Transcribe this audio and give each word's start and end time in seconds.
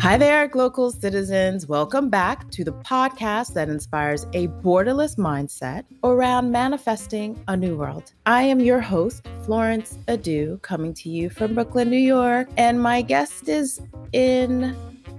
Hi 0.00 0.16
there, 0.16 0.48
local 0.54 0.92
citizens. 0.92 1.66
Welcome 1.66 2.08
back 2.08 2.48
to 2.52 2.62
the 2.62 2.72
podcast 2.72 3.54
that 3.54 3.68
inspires 3.68 4.26
a 4.32 4.46
borderless 4.46 5.16
mindset 5.16 5.84
around 6.04 6.52
manifesting 6.52 7.42
a 7.48 7.56
new 7.56 7.76
world. 7.76 8.12
I 8.24 8.42
am 8.44 8.60
your 8.60 8.80
host, 8.80 9.26
Florence 9.42 9.98
Adu, 10.06 10.62
coming 10.62 10.94
to 10.94 11.08
you 11.10 11.30
from 11.30 11.54
Brooklyn, 11.54 11.90
New 11.90 11.96
York, 11.96 12.48
and 12.56 12.80
my 12.80 13.02
guest 13.02 13.48
is 13.48 13.80
in 14.12 14.76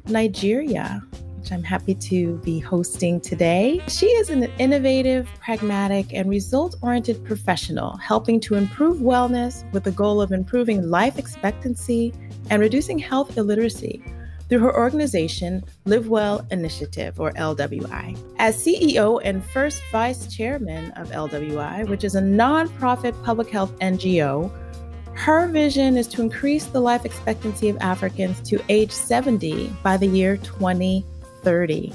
Nigeria 0.07 1.03
which 1.39 1.53
I'm 1.53 1.63
happy 1.63 1.95
to 1.95 2.35
be 2.39 2.59
hosting 2.59 3.21
today. 3.21 3.81
She 3.87 4.07
is 4.07 4.29
an 4.29 4.43
innovative, 4.59 5.27
pragmatic, 5.39 6.13
and 6.13 6.29
result 6.29 6.75
oriented 6.81 7.23
professional, 7.23 7.95
helping 7.97 8.41
to 8.41 8.55
improve 8.55 8.97
wellness 8.97 9.69
with 9.71 9.85
the 9.85 9.91
goal 9.91 10.21
of 10.21 10.33
improving 10.33 10.89
life 10.89 11.17
expectancy 11.17 12.13
and 12.49 12.61
reducing 12.61 12.99
health 12.99 13.37
illiteracy 13.37 14.03
through 14.49 14.59
her 14.59 14.75
organization, 14.75 15.63
Live 15.85 16.09
Well 16.09 16.45
Initiative, 16.49 17.19
or 17.19 17.31
LWI. 17.33 18.17
As 18.39 18.57
CEO 18.57 19.21
and 19.23 19.45
first 19.45 19.81
vice 19.91 20.33
chairman 20.35 20.91
of 20.91 21.11
LWI, 21.11 21.87
which 21.87 22.03
is 22.03 22.15
a 22.15 22.21
nonprofit 22.21 23.21
public 23.23 23.49
health 23.49 23.77
NGO, 23.79 24.51
her 25.13 25.47
vision 25.47 25.97
is 25.97 26.07
to 26.07 26.21
increase 26.21 26.65
the 26.65 26.79
life 26.79 27.05
expectancy 27.05 27.69
of 27.69 27.77
Africans 27.81 28.41
to 28.49 28.59
age 28.69 28.91
70 28.91 29.67
by 29.83 29.97
the 29.97 30.07
year 30.07 30.37
2030. 30.37 31.93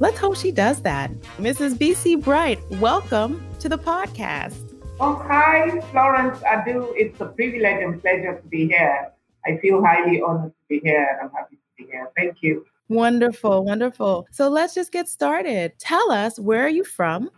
Let's 0.00 0.18
hope 0.18 0.36
she 0.36 0.50
does 0.50 0.80
that. 0.82 1.12
Mrs. 1.38 1.74
Bisi 1.74 2.20
Bright, 2.22 2.58
welcome 2.80 3.44
to 3.60 3.68
the 3.68 3.78
podcast. 3.78 4.74
Oh, 5.00 5.16
hi, 5.26 5.80
Florence 5.90 6.38
Adu. 6.38 6.92
It's 6.96 7.20
a 7.20 7.26
privilege 7.26 7.82
and 7.82 8.00
pleasure 8.00 8.40
to 8.40 8.48
be 8.48 8.68
here. 8.68 9.10
I 9.46 9.58
feel 9.58 9.84
highly 9.84 10.22
honored 10.22 10.52
to 10.52 10.56
be 10.68 10.80
here. 10.82 11.08
and 11.20 11.28
I'm 11.28 11.36
happy 11.36 11.58
yeah, 11.78 12.04
thank 12.16 12.38
you. 12.42 12.64
Wonderful, 12.88 13.64
wonderful. 13.64 14.26
So 14.30 14.48
let's 14.48 14.74
just 14.74 14.92
get 14.92 15.08
started. 15.08 15.72
Tell 15.78 16.10
us 16.10 16.38
where 16.38 16.62
are 16.62 16.68
you 16.68 16.84
from? 16.84 17.30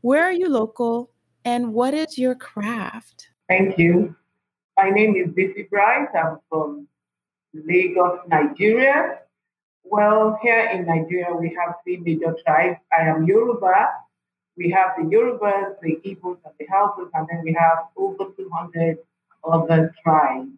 Where 0.00 0.24
are 0.24 0.32
you 0.32 0.48
local? 0.48 1.10
And 1.44 1.72
what 1.72 1.94
is 1.94 2.18
your 2.18 2.34
craft? 2.34 3.28
Thank 3.48 3.78
you. 3.78 4.14
My 4.76 4.90
name 4.90 5.14
is 5.16 5.28
Bisi 5.28 5.68
Bright. 5.70 6.08
I'm 6.14 6.38
from 6.48 6.88
Lagos, 7.54 8.20
Nigeria. 8.28 9.20
Well, 9.84 10.38
here 10.42 10.70
in 10.72 10.86
Nigeria, 10.86 11.34
we 11.34 11.56
have 11.58 11.76
three 11.82 11.96
major 11.98 12.36
tribes. 12.44 12.78
I 12.92 13.02
am 13.02 13.24
Yoruba. 13.26 13.88
We 14.56 14.70
have 14.70 14.90
the 14.98 15.04
Yorubas, 15.04 15.80
the 15.82 15.96
Igbos, 16.04 16.38
and 16.44 16.54
the 16.58 16.66
Hausas, 16.66 17.08
and 17.14 17.26
then 17.30 17.42
we 17.42 17.52
have 17.58 17.78
over 17.96 18.24
200 18.36 18.98
other 19.44 19.94
tribes. 20.02 20.50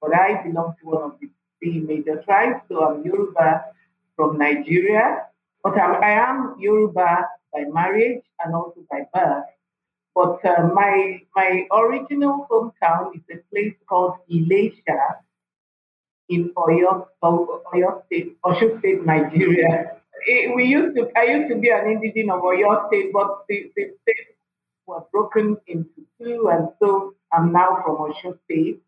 But 0.00 0.14
I 0.14 0.42
belong 0.42 0.74
to 0.80 0.86
one 0.86 1.02
of 1.02 1.18
the 1.20 1.28
three 1.60 1.80
major 1.80 2.22
tribes. 2.24 2.60
So 2.68 2.84
I'm 2.86 3.04
Yoruba 3.04 3.64
from 4.16 4.38
Nigeria, 4.38 5.26
but 5.62 5.78
I'm, 5.78 6.02
I 6.02 6.12
am 6.12 6.56
Yoruba 6.58 7.26
by 7.52 7.60
marriage 7.72 8.22
and 8.44 8.54
also 8.54 8.80
by 8.90 9.06
birth. 9.12 9.44
But 10.14 10.44
uh, 10.44 10.68
my 10.72 11.20
my 11.34 11.66
original 11.72 12.46
hometown 12.50 13.14
is 13.14 13.22
a 13.30 13.38
place 13.52 13.74
called 13.88 14.14
Ilesha 14.32 15.00
in 16.28 16.50
Oyo, 16.56 17.06
Oyo 17.22 18.04
State, 18.06 18.36
Oyo 18.42 18.78
State, 18.78 19.04
Nigeria. 19.04 19.92
It, 20.26 20.56
we 20.56 20.64
used 20.64 20.96
to, 20.96 21.10
I 21.16 21.24
used 21.24 21.50
to 21.50 21.56
be 21.56 21.68
an 21.68 21.86
indigenous 21.90 22.34
of 22.34 22.40
Oyo 22.42 22.88
State, 22.88 23.12
but 23.12 23.44
the, 23.48 23.70
the 23.76 23.90
were 24.86 25.02
broken 25.12 25.56
into 25.66 26.06
two, 26.20 26.48
and 26.48 26.68
so 26.78 27.14
I'm 27.32 27.52
now 27.52 27.82
from 27.84 27.96
Osun 27.96 28.38
State 28.44 28.80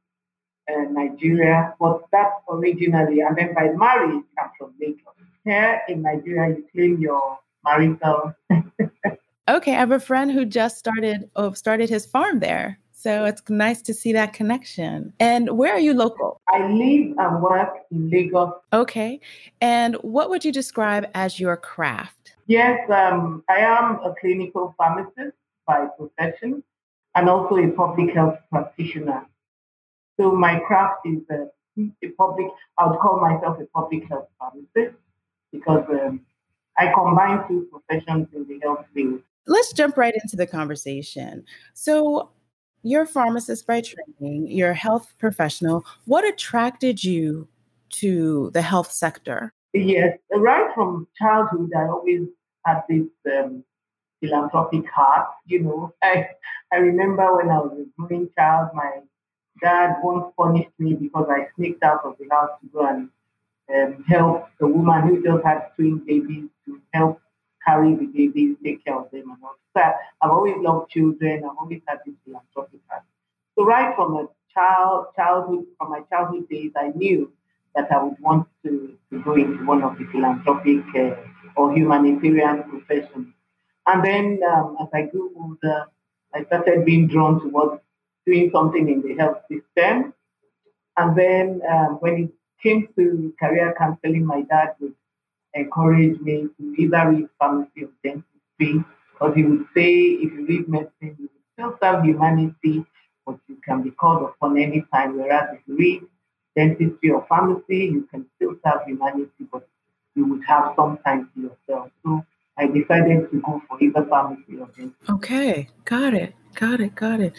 uh, 0.68 0.82
Nigeria, 0.90 1.74
but 1.80 2.02
that's 2.12 2.34
originally, 2.50 3.20
and 3.20 3.36
then 3.36 3.54
by 3.54 3.68
marriage, 3.70 4.24
I'm 4.38 4.50
from 4.58 4.74
Lagos. 4.80 5.14
Here 5.44 5.80
in 5.88 6.02
Nigeria, 6.02 6.56
you 6.56 6.64
claim 6.72 6.98
your 6.98 7.38
marital. 7.64 8.34
okay, 9.48 9.72
I 9.72 9.78
have 9.78 9.92
a 9.92 10.00
friend 10.00 10.30
who 10.30 10.44
just 10.44 10.78
started 10.78 11.30
oh, 11.36 11.52
started 11.52 11.88
his 11.88 12.06
farm 12.06 12.40
there. 12.40 12.78
So 12.92 13.24
it's 13.26 13.42
nice 13.48 13.80
to 13.82 13.94
see 13.94 14.12
that 14.14 14.32
connection. 14.32 15.12
And 15.20 15.56
where 15.56 15.72
are 15.72 15.78
you 15.78 15.94
local? 15.94 16.40
I 16.48 16.66
live 16.66 17.14
and 17.16 17.40
work 17.40 17.72
in 17.92 18.10
Lagos. 18.10 18.52
Okay. 18.72 19.20
And 19.60 19.94
what 20.02 20.30
would 20.30 20.44
you 20.44 20.50
describe 20.50 21.06
as 21.14 21.38
your 21.38 21.56
craft? 21.56 22.34
Yes, 22.48 22.90
um, 22.90 23.44
I 23.48 23.58
am 23.58 24.00
a 24.04 24.14
clinical 24.20 24.74
pharmacist 24.76 25.36
by 25.64 25.86
profession 25.96 26.64
and 27.14 27.28
also 27.28 27.58
a 27.58 27.68
public 27.68 28.12
health 28.12 28.36
practitioner. 28.50 29.24
So 30.18 30.32
my 30.32 30.58
craft 30.60 31.06
is 31.06 31.20
a, 31.30 31.46
a 32.02 32.08
public, 32.16 32.48
I 32.76 32.86
would 32.86 32.98
call 32.98 33.20
myself 33.20 33.58
a 33.60 33.66
public 33.66 34.08
health 34.08 34.28
pharmacist 34.38 34.96
because 35.52 35.84
um, 35.88 36.20
I 36.76 36.92
combine 36.92 37.46
two 37.48 37.68
professions 37.70 38.28
in 38.34 38.46
the 38.48 38.60
health 38.62 38.84
field. 38.94 39.20
Let's 39.46 39.72
jump 39.72 39.96
right 39.96 40.14
into 40.14 40.36
the 40.36 40.46
conversation. 40.46 41.44
So 41.74 42.30
you're 42.82 43.02
a 43.02 43.06
pharmacist 43.06 43.66
by 43.66 43.80
training, 43.80 44.48
you're 44.48 44.70
a 44.70 44.74
health 44.74 45.14
professional. 45.18 45.84
What 46.04 46.24
attracted 46.24 47.02
you 47.02 47.48
to 47.90 48.50
the 48.52 48.62
health 48.62 48.92
sector? 48.92 49.52
Yes, 49.72 50.18
right 50.34 50.70
from 50.74 51.06
childhood, 51.18 51.70
I 51.76 51.82
always 51.82 52.28
had 52.64 52.82
this 52.88 53.06
um, 53.32 53.64
philanthropic 54.20 54.90
heart. 54.90 55.28
You 55.46 55.62
know, 55.62 55.94
I 56.02 56.28
I 56.72 56.76
remember 56.76 57.36
when 57.36 57.50
I 57.50 57.58
was 57.58 57.78
a 57.80 57.86
growing 58.00 58.28
child, 58.36 58.70
my 58.74 59.00
dad 59.60 59.96
once 60.02 60.32
punished 60.36 60.70
me 60.78 60.94
because 60.94 61.26
I 61.30 61.48
sneaked 61.56 61.82
out 61.82 62.04
of 62.04 62.16
the 62.18 62.28
house 62.30 62.50
to 62.60 62.68
go 62.68 62.86
and 62.86 63.08
um, 63.74 64.04
help 64.08 64.48
the 64.58 64.66
woman 64.66 65.02
who 65.02 65.22
just 65.22 65.44
had 65.44 65.70
twin 65.76 65.98
babies 65.98 66.48
to 66.66 66.80
help 66.92 67.20
carry 67.66 67.94
the 67.94 68.06
babies, 68.06 68.56
take 68.64 68.84
care 68.84 68.98
of 68.98 69.10
them, 69.10 69.30
and 69.30 69.38
all. 69.42 69.56
So 69.76 69.82
I've 70.22 70.30
always 70.30 70.56
loved 70.58 70.90
children. 70.90 71.44
I've 71.44 71.56
always 71.58 71.82
had 71.86 71.98
this 72.06 72.14
philanthropic 72.24 72.80
heart. 72.88 73.02
So 73.56 73.64
right 73.64 73.94
from 73.94 74.14
a 74.16 74.28
child 74.54 75.06
childhood, 75.14 75.66
from 75.76 75.90
my 75.90 76.00
childhood 76.10 76.48
days, 76.48 76.72
I 76.76 76.88
knew 76.88 77.30
that 77.74 77.90
I 77.92 78.02
would 78.02 78.18
want 78.20 78.48
to, 78.64 78.96
to 79.10 79.22
go 79.22 79.34
into 79.34 79.64
one 79.64 79.82
of 79.82 79.98
the 79.98 80.06
philanthropic 80.06 80.84
uh, 80.96 81.16
or 81.56 81.74
humanitarian 81.74 82.64
professions. 82.64 83.34
And 83.86 84.04
then 84.04 84.40
um, 84.50 84.76
as 84.80 84.88
I 84.92 85.02
grew 85.02 85.30
older, 85.36 85.86
I 86.34 86.44
started 86.44 86.84
being 86.84 87.08
drawn 87.08 87.40
towards 87.40 87.80
doing 88.28 88.46
something 88.56 88.84
in 88.94 88.98
the 89.06 89.12
health 89.20 89.40
system. 89.50 89.94
And 91.00 91.08
then 91.22 91.44
um, 91.72 91.90
when 92.02 92.14
it 92.24 92.30
came 92.62 92.80
to 92.96 93.32
career 93.42 93.74
counseling, 93.80 94.24
my 94.34 94.40
dad 94.52 94.68
would 94.80 94.94
encourage 95.54 96.16
me 96.20 96.36
to 96.56 96.62
either 96.82 97.02
read 97.12 97.28
pharmacy 97.38 97.80
or 97.86 97.92
dentistry, 98.04 98.72
because 99.12 99.32
he 99.38 99.42
would 99.48 99.66
say 99.76 99.90
if 100.24 100.30
you 100.34 100.42
read 100.52 100.64
medicine, 100.68 101.16
you 101.22 101.28
will 101.32 101.46
still 101.54 101.72
serve 101.80 102.04
humanity, 102.04 102.76
but 103.24 103.36
you 103.48 103.56
can 103.66 103.78
be 103.86 103.92
called 104.00 104.22
upon 104.30 104.58
any 104.66 104.80
time. 104.92 105.10
Whereas 105.18 105.46
if 105.56 105.60
you 105.66 105.76
read 105.84 106.02
dentistry 106.56 107.10
or 107.16 107.24
pharmacy, 107.28 107.80
you 107.94 108.02
can 108.10 108.26
still 108.36 108.54
serve 108.64 108.80
humanity, 108.86 109.44
but 109.52 109.64
you 110.14 110.26
would 110.28 110.44
have 110.52 110.64
some 110.76 110.98
time 111.06 111.30
to 111.34 111.36
yourself. 111.46 111.90
So 112.04 112.24
I 112.58 112.66
decided 112.66 113.30
to 113.30 113.40
go 113.40 113.62
for 113.68 113.80
either 113.80 114.04
pharmacy 114.04 114.58
or. 114.58 114.68
Okay, 115.08 115.68
got 115.84 116.14
it, 116.14 116.34
got 116.54 116.80
it, 116.80 116.94
got 116.94 117.20
it. 117.20 117.32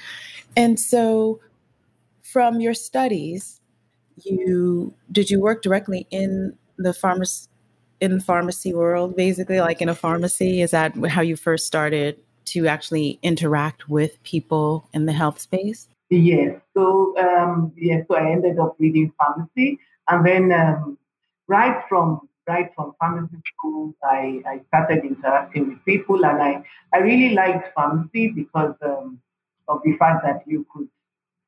And 0.55 0.79
so, 0.79 1.41
from 2.21 2.61
your 2.61 2.73
studies, 2.73 3.59
you 4.23 4.93
did 5.11 5.29
you 5.29 5.39
work 5.39 5.61
directly 5.61 6.07
in 6.09 6.57
the 6.77 6.93
pharmacy 6.93 7.47
in 8.01 8.17
the 8.17 8.23
pharmacy 8.23 8.73
world, 8.73 9.15
basically, 9.15 9.59
like 9.59 9.81
in 9.81 9.89
a 9.89 9.95
pharmacy? 9.95 10.61
Is 10.61 10.71
that 10.71 10.95
how 11.07 11.21
you 11.21 11.35
first 11.35 11.67
started 11.67 12.17
to 12.45 12.67
actually 12.67 13.19
interact 13.21 13.89
with 13.89 14.21
people 14.23 14.87
in 14.93 15.05
the 15.05 15.13
health 15.13 15.39
space? 15.39 15.87
Yes. 16.09 16.59
So 16.73 17.15
um, 17.17 17.73
yes, 17.75 18.05
so 18.07 18.15
I 18.15 18.31
ended 18.31 18.57
up 18.57 18.75
reading 18.79 19.13
pharmacy, 19.17 19.79
and 20.07 20.25
then 20.25 20.51
um, 20.51 20.97
right 21.47 21.83
from 21.89 22.28
right 22.49 22.69
from 22.75 22.93
pharmacy 22.99 23.39
school, 23.53 23.93
I, 24.03 24.41
I 24.45 24.61
started 24.67 25.05
interacting 25.05 25.69
with 25.69 25.85
people, 25.85 26.25
and 26.25 26.41
I 26.49 26.63
I 26.93 26.97
really 27.09 27.33
liked 27.35 27.73
pharmacy 27.75 28.29
because 28.41 28.75
um, 28.81 29.21
of 29.67 29.81
the 29.85 29.95
fact 29.97 30.23
that 30.25 30.41
you 30.45 30.65
could, 30.71 30.89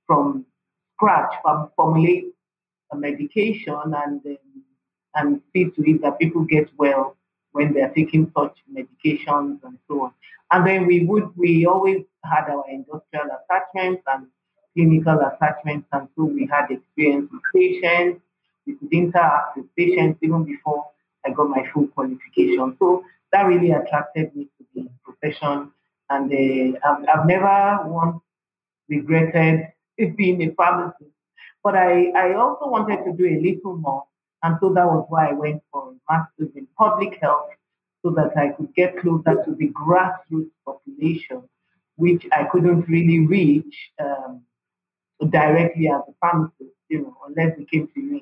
from 0.07 0.45
scratch, 0.95 1.33
formulate 1.75 2.27
a 2.91 2.95
medication 2.95 3.81
and 4.03 4.21
um, 4.25 4.63
and 5.15 5.41
see 5.51 5.65
to 5.65 5.81
it 5.91 6.01
that 6.03 6.19
people 6.19 6.43
get 6.43 6.69
well 6.77 7.17
when 7.51 7.73
they're 7.73 7.93
taking 7.99 8.31
such 8.37 8.55
medications 8.77 9.59
and 9.63 9.77
so 9.87 10.03
on. 10.05 10.13
And 10.51 10.65
then 10.67 10.85
we 10.85 11.05
would 11.05 11.29
we 11.35 11.65
always 11.65 12.03
had 12.23 12.45
our 12.49 12.65
industrial 12.69 13.27
attachments 13.39 14.03
and 14.07 14.27
clinical 14.73 15.19
attachments, 15.19 15.87
and 15.91 16.07
so 16.15 16.25
we 16.25 16.47
had 16.51 16.71
experience 16.71 17.29
with 17.31 17.41
patients. 17.55 18.21
Could 18.65 18.91
interact 18.91 19.57
with 19.57 19.75
patients 19.75 20.19
even 20.21 20.43
before 20.43 20.85
I 21.25 21.31
got 21.31 21.49
my 21.49 21.67
full 21.73 21.87
qualification. 21.87 22.75
So 22.79 23.03
that 23.31 23.43
really 23.43 23.71
attracted 23.71 24.35
me 24.35 24.45
to 24.57 24.65
the 24.75 24.89
profession 25.03 25.71
and 26.09 26.31
uh, 26.31 26.79
I've, 26.87 27.05
I've 27.07 27.25
never 27.25 27.79
once 27.85 28.21
regretted 28.89 29.67
it 29.97 30.17
being 30.17 30.41
a 30.43 30.53
pharmacist. 30.53 31.11
But 31.63 31.75
I, 31.75 32.11
I 32.15 32.33
also 32.33 32.67
wanted 32.67 33.03
to 33.05 33.13
do 33.13 33.25
a 33.25 33.39
little 33.39 33.77
more. 33.77 34.03
And 34.43 34.57
so 34.59 34.73
that 34.73 34.85
was 34.85 35.05
why 35.09 35.29
I 35.29 35.33
went 35.33 35.61
for 35.71 35.91
a 35.91 35.93
master's 36.11 36.55
in 36.55 36.67
public 36.77 37.19
health 37.21 37.49
so 38.03 38.09
that 38.11 38.35
I 38.35 38.49
could 38.49 38.73
get 38.73 38.97
closer 38.97 39.43
to 39.45 39.55
the 39.55 39.69
grassroots 39.69 40.49
population, 40.65 41.43
which 41.95 42.25
I 42.31 42.45
couldn't 42.45 42.87
really 42.87 43.19
reach 43.27 43.91
um, 43.99 44.41
directly 45.29 45.87
as 45.87 46.01
a 46.07 46.13
pharmacist, 46.19 46.73
you 46.89 47.03
know, 47.03 47.15
unless 47.27 47.55
we 47.57 47.65
came 47.65 47.87
to 47.87 47.93
the 47.95 48.21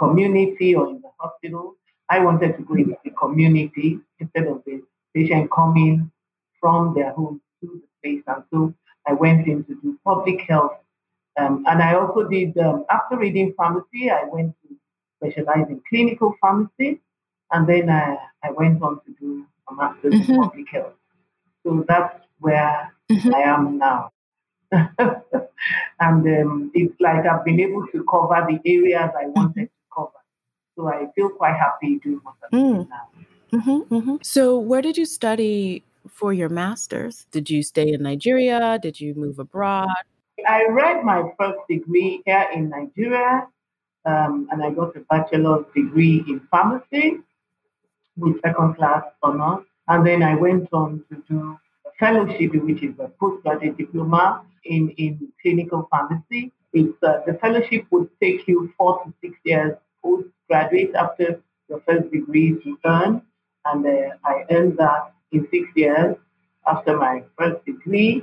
community 0.00 0.74
or 0.74 0.88
in 0.88 1.00
the 1.02 1.10
hospital. 1.18 1.76
I 2.08 2.18
wanted 2.20 2.56
to 2.56 2.62
go 2.62 2.74
into 2.74 2.96
the 3.04 3.10
community 3.10 3.98
instead 4.18 4.46
of 4.46 4.62
the 4.66 4.82
patient 5.14 5.50
coming 5.52 6.10
from 6.60 6.94
their 6.94 7.12
home 7.12 7.40
to 7.60 7.66
the 7.66 7.88
place. 8.02 8.24
And 8.26 8.42
so 8.52 8.74
I 9.06 9.12
went 9.12 9.46
in 9.46 9.64
to 9.64 9.74
do 9.82 9.98
public 10.04 10.40
health. 10.48 10.72
Um, 11.38 11.64
and 11.68 11.80
I 11.82 11.94
also 11.94 12.28
did, 12.28 12.56
um, 12.58 12.84
after 12.90 13.16
reading 13.16 13.54
pharmacy, 13.56 14.10
I 14.10 14.24
went 14.24 14.54
to 14.62 14.76
specialize 15.18 15.68
in 15.68 15.80
clinical 15.88 16.34
pharmacy. 16.40 17.00
And 17.52 17.68
then 17.68 17.90
I, 17.90 18.16
I 18.42 18.50
went 18.50 18.82
on 18.82 19.00
to 19.04 19.14
do 19.20 19.46
a 19.68 19.74
master's 19.74 20.14
mm-hmm. 20.14 20.32
in 20.32 20.42
public 20.42 20.68
health. 20.70 20.94
So 21.64 21.84
that's 21.86 22.18
where 22.38 22.92
mm-hmm. 23.10 23.34
I 23.34 23.40
am 23.40 23.78
now. 23.78 24.10
and 24.72 24.92
um, 26.00 26.70
it's 26.74 26.94
like 27.00 27.26
I've 27.26 27.44
been 27.44 27.60
able 27.60 27.86
to 27.88 28.04
cover 28.10 28.46
the 28.48 28.58
areas 28.64 29.10
I 29.18 29.26
wanted 29.26 29.68
cover. 29.68 29.79
So 30.80 30.88
I 30.88 31.06
feel 31.14 31.28
quite 31.28 31.56
happy 31.56 31.98
doing 31.98 32.20
what 32.22 32.34
I'm 32.44 32.58
mm. 32.58 32.74
doing 32.74 32.88
now. 32.88 33.08
Mm-hmm, 33.52 33.94
mm-hmm. 33.94 34.16
So, 34.22 34.58
where 34.58 34.80
did 34.80 34.96
you 34.96 35.04
study 35.04 35.84
for 36.08 36.32
your 36.32 36.48
master's? 36.48 37.26
Did 37.32 37.50
you 37.50 37.62
stay 37.62 37.92
in 37.92 38.02
Nigeria? 38.02 38.78
Did 38.80 38.98
you 38.98 39.14
move 39.14 39.38
abroad? 39.38 39.88
I 40.48 40.64
read 40.70 41.04
my 41.04 41.22
first 41.38 41.58
degree 41.68 42.22
here 42.24 42.48
in 42.54 42.70
Nigeria, 42.70 43.46
um, 44.06 44.48
and 44.50 44.62
I 44.62 44.70
got 44.70 44.96
a 44.96 45.00
bachelor's 45.00 45.66
degree 45.74 46.24
in 46.26 46.40
pharmacy 46.50 47.18
with 48.16 48.40
second 48.40 48.76
class 48.76 49.02
honors. 49.22 49.66
And 49.88 50.06
then 50.06 50.22
I 50.22 50.34
went 50.36 50.68
on 50.72 51.04
to 51.10 51.22
do 51.28 51.58
a 51.86 51.90
fellowship, 51.98 52.54
which 52.54 52.82
is 52.82 52.94
a 53.00 53.08
postgraduate 53.20 53.76
diploma 53.76 54.44
in, 54.64 54.90
in 54.96 55.30
clinical 55.42 55.88
pharmacy. 55.90 56.52
It's, 56.72 56.96
uh, 57.02 57.20
the 57.26 57.34
fellowship 57.34 57.86
would 57.90 58.08
take 58.22 58.48
you 58.48 58.72
four 58.78 59.04
to 59.04 59.12
six 59.20 59.36
years 59.44 59.76
postgraduate 60.02 60.94
after 60.94 61.40
your 61.68 61.80
first 61.86 62.10
degree 62.10 62.58
to 62.62 62.78
earn. 62.84 63.22
And 63.64 63.86
uh, 63.86 64.16
I 64.24 64.44
earned 64.50 64.78
that 64.78 65.12
in 65.32 65.46
six 65.50 65.68
years 65.76 66.16
after 66.66 66.96
my 66.96 67.22
first 67.38 67.64
degree. 67.64 68.22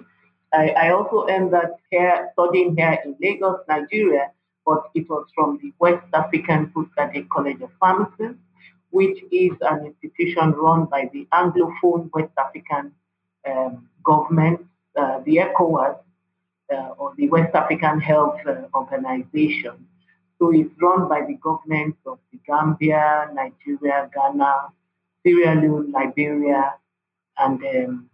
I, 0.53 0.69
I 0.69 0.91
also 0.91 1.27
earned 1.29 1.53
that 1.53 1.71
here, 1.91 2.29
studying 2.33 2.75
here 2.75 2.97
in 3.03 3.15
Lagos, 3.21 3.59
Nigeria, 3.67 4.31
but 4.65 4.83
it 4.95 5.09
was 5.09 5.25
from 5.35 5.59
the 5.61 5.73
West 5.79 6.05
African 6.13 6.71
Postgraduate 6.73 7.29
College 7.29 7.61
of 7.61 7.69
Pharmacists 7.79 8.39
which 8.91 9.19
is 9.31 9.51
an 9.61 9.85
institution 9.85 10.51
run 10.51 10.85
by 10.85 11.09
the 11.13 11.27
Anglophone 11.33 12.09
West 12.13 12.33
African 12.37 12.91
um, 13.47 13.87
government, 14.03 14.65
uh, 14.97 15.19
the 15.25 15.37
ECOWAS, 15.37 15.97
uh, 16.73 16.89
or 16.97 17.13
the 17.17 17.27
West 17.29 17.53
African 17.55 17.99
Health 17.99 18.39
uh, 18.47 18.63
Organization. 18.73 19.87
So 20.39 20.51
it's 20.51 20.69
run 20.81 21.07
by 21.09 21.21
the 21.27 21.35
governments 21.35 21.97
of 22.05 22.19
the 22.31 22.39
Gambia, 22.45 23.29
Nigeria, 23.33 24.09
Ghana, 24.13 24.67
Sierra 25.23 25.55
Leone, 25.59 25.91
Liberia, 25.91 26.75
and 27.37 27.63
um, 27.63 28.09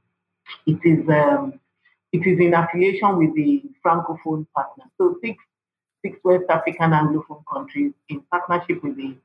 it 0.65 0.79
is 0.83 1.07
um, 1.09 1.59
it 2.11 2.25
is 2.25 2.39
in 2.39 2.53
affiliation 2.53 3.17
with 3.17 3.35
the 3.35 3.63
Francophone 3.85 4.45
partner. 4.55 4.85
So 4.97 5.17
six 5.21 5.37
six 6.03 6.17
West 6.23 6.45
African 6.49 6.91
Anglophone 6.91 7.43
countries 7.51 7.93
in 8.09 8.21
partnership 8.31 8.83
with 8.83 8.95
the 8.97 9.15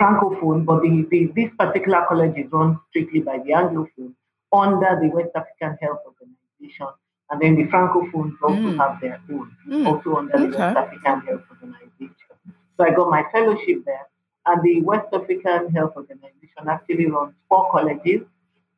Francophone, 0.00 0.64
but 0.66 0.82
the, 0.82 1.06
the, 1.10 1.32
this 1.34 1.50
particular 1.58 2.04
college 2.08 2.36
is 2.36 2.50
run 2.52 2.78
strictly 2.90 3.20
by 3.20 3.38
the 3.38 3.52
Anglophone 3.52 4.12
under 4.52 4.98
the 5.00 5.08
West 5.08 5.30
African 5.34 5.78
Health 5.80 6.00
Organization. 6.06 6.88
And 7.30 7.40
then 7.40 7.56
the 7.56 7.64
Francophones 7.64 8.34
also 8.42 8.54
mm. 8.54 8.76
have 8.76 9.00
their 9.00 9.20
own, 9.32 9.50
mm. 9.68 9.86
also 9.86 10.16
under 10.16 10.34
okay. 10.34 10.46
the 10.50 10.58
West 10.58 10.76
African 10.76 11.20
Health 11.22 11.42
Organization. 11.50 11.85
So 12.76 12.84
I 12.84 12.90
got 12.90 13.10
my 13.10 13.24
fellowship 13.32 13.84
there. 13.84 14.06
And 14.46 14.62
the 14.62 14.82
West 14.82 15.08
African 15.12 15.70
Health 15.72 15.94
Organization 15.96 16.68
actually 16.68 17.06
runs 17.06 17.34
four 17.48 17.70
colleges. 17.70 18.22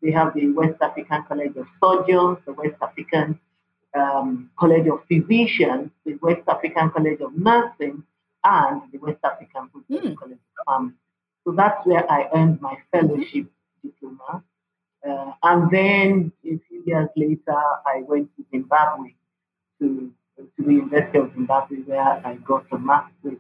We 0.00 0.12
have 0.12 0.34
the 0.34 0.48
West 0.52 0.80
African 0.80 1.24
College 1.24 1.56
of 1.56 1.66
Surgeons, 1.82 2.38
the 2.46 2.52
West 2.52 2.76
African 2.80 3.38
um, 3.94 4.50
College 4.58 4.86
of 4.88 5.00
Physicians, 5.08 5.90
the 6.06 6.14
West 6.22 6.42
African 6.48 6.90
College 6.90 7.20
of 7.20 7.36
Nursing, 7.36 8.02
and 8.44 8.82
the 8.92 8.98
West 8.98 9.18
African 9.24 9.68
mm. 9.90 10.16
College 10.16 10.38
of 10.38 10.64
Pharmacy. 10.66 10.96
So 11.44 11.52
that's 11.52 11.84
where 11.86 12.10
I 12.10 12.28
earned 12.34 12.60
my 12.60 12.76
fellowship 12.92 13.46
diploma. 13.82 14.42
Uh, 15.06 15.32
and 15.42 15.70
then 15.70 16.32
a 16.44 16.58
few 16.68 16.82
years 16.84 17.08
later, 17.16 17.56
I 17.86 18.02
went 18.06 18.28
to 18.36 18.44
Zimbabwe 18.50 19.14
to, 19.80 20.12
to 20.36 20.62
the 20.62 20.72
University 20.72 21.18
of 21.18 21.32
Zimbabwe 21.34 21.78
where 21.78 22.26
I 22.26 22.34
got 22.44 22.66
a 22.72 22.78
master's 22.78 23.38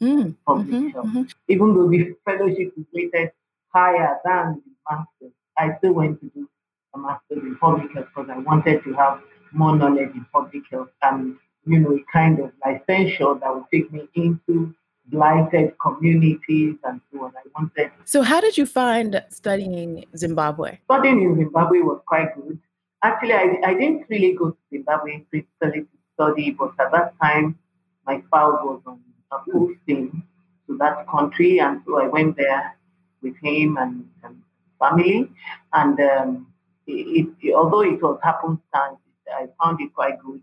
mm, 0.00 0.34
public 0.46 0.68
mm-hmm, 0.68 0.88
health. 0.88 1.06
Mm-hmm. 1.06 1.22
Even 1.48 1.74
though 1.74 1.88
the 1.88 2.16
fellowship 2.24 2.72
is 2.76 2.84
rated 2.94 3.32
higher 3.68 4.18
than 4.24 4.62
the 4.64 4.72
master's, 4.90 5.32
I 5.58 5.76
still 5.78 5.92
went 5.94 6.20
to 6.20 6.26
do 6.34 6.48
a 6.94 6.98
master's 6.98 7.42
in 7.42 7.56
public 7.56 7.92
health 7.92 8.06
because 8.14 8.30
I 8.30 8.38
wanted 8.38 8.82
to 8.84 8.92
have 8.94 9.20
more 9.52 9.76
knowledge 9.76 10.10
in 10.14 10.26
public 10.32 10.62
health 10.70 10.88
and, 11.02 11.36
you 11.66 11.78
know, 11.80 11.96
a 11.96 12.04
kind 12.12 12.38
of 12.40 12.52
licensure 12.64 13.40
that 13.40 13.54
would 13.54 13.64
take 13.72 13.92
me 13.92 14.08
into 14.14 14.74
blighted 15.08 15.74
communities 15.78 16.76
and 16.84 17.00
so 17.12 17.24
on. 17.24 17.32
I 17.36 17.48
wanted. 17.58 17.90
So, 18.04 18.22
how 18.22 18.40
did 18.40 18.58
you 18.58 18.66
find 18.66 19.22
studying 19.30 20.04
Zimbabwe? 20.16 20.78
Studying 20.84 21.22
in 21.22 21.36
Zimbabwe 21.36 21.80
was 21.80 22.00
quite 22.06 22.34
good. 22.34 22.58
Actually, 23.02 23.34
I, 23.34 23.60
I 23.64 23.74
didn't 23.74 24.06
really 24.08 24.32
go 24.34 24.50
to 24.50 24.56
Zimbabwe 24.72 25.20
principally 25.30 25.82
to 25.82 25.88
study, 26.14 26.50
but 26.50 26.72
at 26.80 26.90
that 26.92 27.14
time, 27.22 27.58
my 28.06 28.20
spouse 28.26 28.60
was 28.64 28.80
on 28.86 29.00
a 29.32 29.38
posting 29.50 30.22
to 30.66 30.76
that 30.78 31.06
country, 31.08 31.60
and 31.60 31.80
so 31.86 32.00
I 32.00 32.08
went 32.08 32.36
there 32.36 32.76
with 33.22 33.36
him 33.42 33.76
and, 33.76 34.08
and 34.22 34.42
family. 34.78 35.30
And 35.72 35.98
um, 36.00 36.46
it, 36.86 37.28
it, 37.40 37.54
although 37.54 37.82
it 37.82 38.02
was 38.02 38.18
happenstance, 38.22 39.00
I 39.28 39.46
found 39.62 39.80
it 39.80 39.94
quite 39.94 40.20
good. 40.24 40.40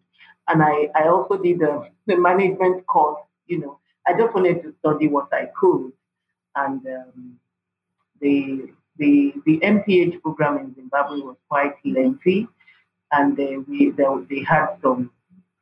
And 0.47 0.61
I, 0.61 0.89
I 0.95 1.07
also 1.07 1.37
did 1.37 1.61
a, 1.61 1.89
the 2.05 2.17
management 2.17 2.85
course, 2.87 3.21
you 3.47 3.59
know, 3.59 3.79
I 4.05 4.13
just 4.13 4.33
wanted 4.33 4.61
to 4.63 4.73
study 4.79 5.07
what 5.07 5.33
I 5.33 5.47
could. 5.57 5.93
And 6.55 6.85
um, 6.85 7.39
the, 8.19 8.69
the, 8.97 9.33
the 9.45 9.59
MPH 9.59 10.21
program 10.21 10.57
in 10.57 10.75
Zimbabwe 10.75 11.21
was 11.21 11.37
quite 11.49 11.75
lengthy. 11.85 12.47
And 13.11 13.37
they, 13.37 13.57
we, 13.57 13.91
they, 13.91 14.03
they 14.29 14.43
had 14.43 14.75
some, 14.81 15.11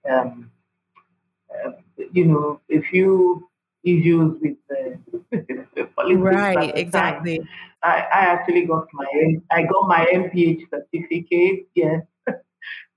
um, 0.09 0.51
uh, 1.53 1.71
you 2.11 2.25
know, 2.25 2.59
a 2.69 2.81
few 2.81 3.47
issues 3.83 4.37
with 4.41 4.57
the, 4.69 4.99
politics. 5.95 6.21
Right, 6.21 6.77
exactly. 6.77 7.39
I, 7.83 7.95
I 7.97 8.19
actually 8.33 8.65
got 8.65 8.87
my 8.93 9.05
I 9.51 9.63
got 9.63 9.87
my 9.87 10.05
MPH 10.13 10.69
certificate. 10.69 11.67
Yes, 11.73 12.03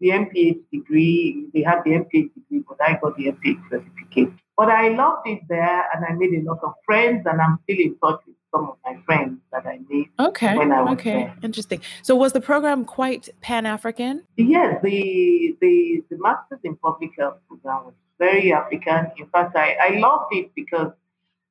the 0.00 0.08
MPH 0.08 0.60
degree. 0.72 1.46
They 1.54 1.62
had 1.62 1.82
the 1.84 1.92
MPH 1.92 2.34
degree, 2.34 2.62
but 2.68 2.78
I 2.80 2.98
got 3.00 3.16
the 3.16 3.32
MPH 3.32 3.70
certificate. 3.70 4.34
But 4.56 4.68
I 4.68 4.88
loved 4.88 5.26
it 5.26 5.40
there 5.48 5.84
and 5.92 6.04
I 6.04 6.12
made 6.12 6.32
a 6.34 6.42
lot 6.48 6.60
of 6.62 6.74
friends 6.84 7.26
and 7.26 7.40
I'm 7.40 7.58
still 7.64 7.76
in 7.76 7.96
touch 7.98 8.20
with 8.26 8.36
some 8.54 8.68
of 8.68 8.76
my 8.84 8.96
friends 9.04 9.40
that 9.52 9.66
I 9.66 9.80
made 9.88 10.10
okay. 10.20 10.56
when 10.56 10.70
I 10.70 10.82
was 10.82 10.92
okay. 10.92 11.10
there. 11.10 11.36
Interesting. 11.42 11.80
So 12.02 12.14
was 12.14 12.32
the 12.32 12.40
program 12.40 12.84
quite 12.84 13.28
Pan 13.40 13.66
African? 13.66 14.22
Yes, 14.36 14.80
the, 14.82 15.56
the 15.60 16.04
the 16.08 16.18
Masters 16.18 16.60
in 16.62 16.76
Public 16.76 17.10
Health 17.18 17.38
program 17.48 17.86
was 17.86 17.94
very 18.18 18.52
African. 18.52 19.10
In 19.16 19.26
fact 19.26 19.56
I, 19.56 19.76
I 19.80 19.98
loved 19.98 20.32
it 20.32 20.54
because 20.54 20.92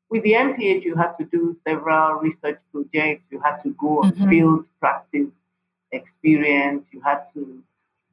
with 0.09 0.23
the 0.23 0.33
MPH 0.33 0.83
you 0.83 0.95
had 0.95 1.13
to 1.17 1.25
do 1.25 1.57
several 1.67 2.19
research 2.19 2.59
projects, 2.71 3.23
you 3.31 3.39
had 3.39 3.57
to 3.63 3.69
go 3.79 4.03
on 4.03 4.11
mm-hmm. 4.11 4.29
field 4.29 4.65
practice 4.79 5.31
experience, 5.91 6.83
you 6.91 7.01
had 7.01 7.21
to 7.33 7.63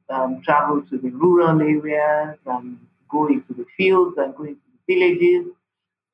um, 0.09 0.41
travel 0.43 0.81
to 0.89 0.97
the 0.97 1.09
rural 1.09 1.61
areas 1.61 2.37
and 2.45 2.77
go 3.09 3.27
into 3.27 3.53
the 3.53 3.65
fields 3.77 4.17
and 4.17 4.35
go 4.35 4.43
into 4.43 4.61
the 4.73 4.93
villages. 4.93 5.51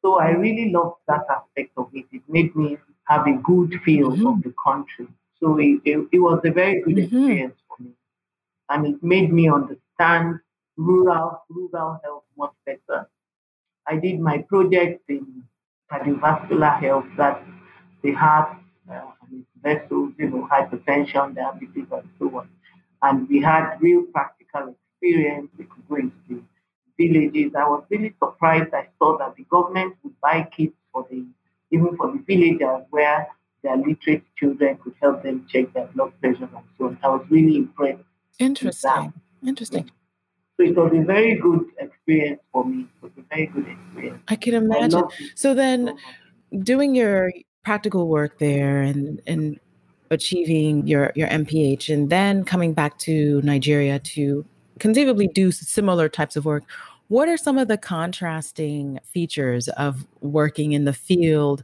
So 0.01 0.19
I 0.19 0.29
really 0.29 0.71
loved 0.71 0.97
that 1.07 1.25
aspect 1.29 1.71
of 1.77 1.89
it. 1.93 2.05
It 2.11 2.21
made 2.27 2.55
me 2.55 2.77
have 3.05 3.27
a 3.27 3.33
good 3.33 3.79
feel 3.83 4.11
mm-hmm. 4.11 4.27
of 4.27 4.43
the 4.43 4.53
country. 4.63 5.07
So 5.39 5.57
it, 5.57 5.81
it, 5.85 6.07
it 6.11 6.19
was 6.19 6.41
a 6.45 6.51
very 6.51 6.81
good 6.81 6.95
mm-hmm. 6.95 7.03
experience 7.03 7.55
for 7.67 7.83
me. 7.83 7.91
And 8.69 8.87
it 8.87 9.03
made 9.03 9.31
me 9.31 9.49
understand 9.49 10.39
rural, 10.77 11.43
rural 11.49 11.99
health 12.03 12.23
much 12.37 12.53
better. 12.65 13.09
I 13.87 13.97
did 13.97 14.19
my 14.19 14.39
project 14.39 15.09
in 15.09 15.43
cardiovascular 15.91 16.79
health, 16.79 17.05
that 17.17 17.43
the 18.03 18.11
heart 18.13 18.57
uh, 18.91 19.01
vessels, 19.61 20.13
you 20.17 20.29
know, 20.29 20.47
hypertension, 20.51 21.35
diabetes, 21.35 21.85
and 21.91 22.09
so 22.19 22.37
on. 22.37 22.49
And 23.01 23.27
we 23.29 23.41
had 23.41 23.77
real 23.79 24.03
practical 24.03 24.75
experience. 24.75 25.49
We 25.57 25.65
could 25.65 25.87
go 25.87 25.95
into 25.95 26.43
villages. 26.97 27.53
I 27.55 27.67
was 27.67 27.83
really 27.89 28.13
surprised. 28.21 28.73
I 28.73 28.87
saw 28.99 29.17
that 29.17 29.35
the 29.35 29.43
government 29.43 29.95
would 30.03 30.19
buy 30.21 30.47
kits 30.55 30.75
for 30.91 31.05
the 31.09 31.25
even 31.69 31.97
for 31.97 32.11
the 32.11 32.23
villagers 32.25 32.85
where 32.91 33.27
their 33.61 33.75
literate 33.75 34.23
children 34.37 34.77
could 34.77 34.93
help 35.01 35.23
them 35.23 35.45
check 35.49 35.73
their 35.73 35.87
blood 35.87 36.13
pressure 36.21 36.43
and 36.43 36.63
so 36.77 36.85
on. 36.85 36.97
I 37.03 37.09
was 37.09 37.25
really 37.29 37.57
impressed. 37.57 38.03
Interesting. 38.39 39.13
Interesting. 39.45 39.91
So 40.57 40.63
it 40.63 40.75
was 40.75 40.91
a 40.93 41.05
very 41.05 41.35
good 41.35 41.65
experience 41.77 42.41
for 42.51 42.65
me. 42.65 42.81
It 42.81 43.03
was 43.03 43.11
a 43.17 43.21
very 43.29 43.45
good 43.47 43.67
experience. 43.67 44.23
I 44.27 44.35
can 44.35 44.55
imagine. 44.55 45.03
I 45.03 45.29
so 45.35 45.53
then, 45.53 45.95
doing 46.63 46.95
your 46.95 47.31
practical 47.63 48.07
work 48.07 48.39
there 48.39 48.81
and 48.81 49.21
and 49.27 49.59
achieving 50.09 50.87
your 50.87 51.11
your 51.15 51.27
MPH, 51.27 51.93
and 51.93 52.09
then 52.09 52.43
coming 52.43 52.73
back 52.73 52.97
to 52.99 53.41
Nigeria 53.43 53.99
to 53.99 54.45
conceivably 54.79 55.27
do 55.27 55.51
similar 55.51 56.09
types 56.09 56.35
of 56.35 56.45
work. 56.45 56.63
What 57.09 57.29
are 57.29 57.37
some 57.37 57.57
of 57.57 57.67
the 57.67 57.77
contrasting 57.77 58.99
features 59.03 59.69
of 59.69 60.07
working 60.21 60.73
in 60.73 60.85
the 60.85 60.93
field 60.93 61.63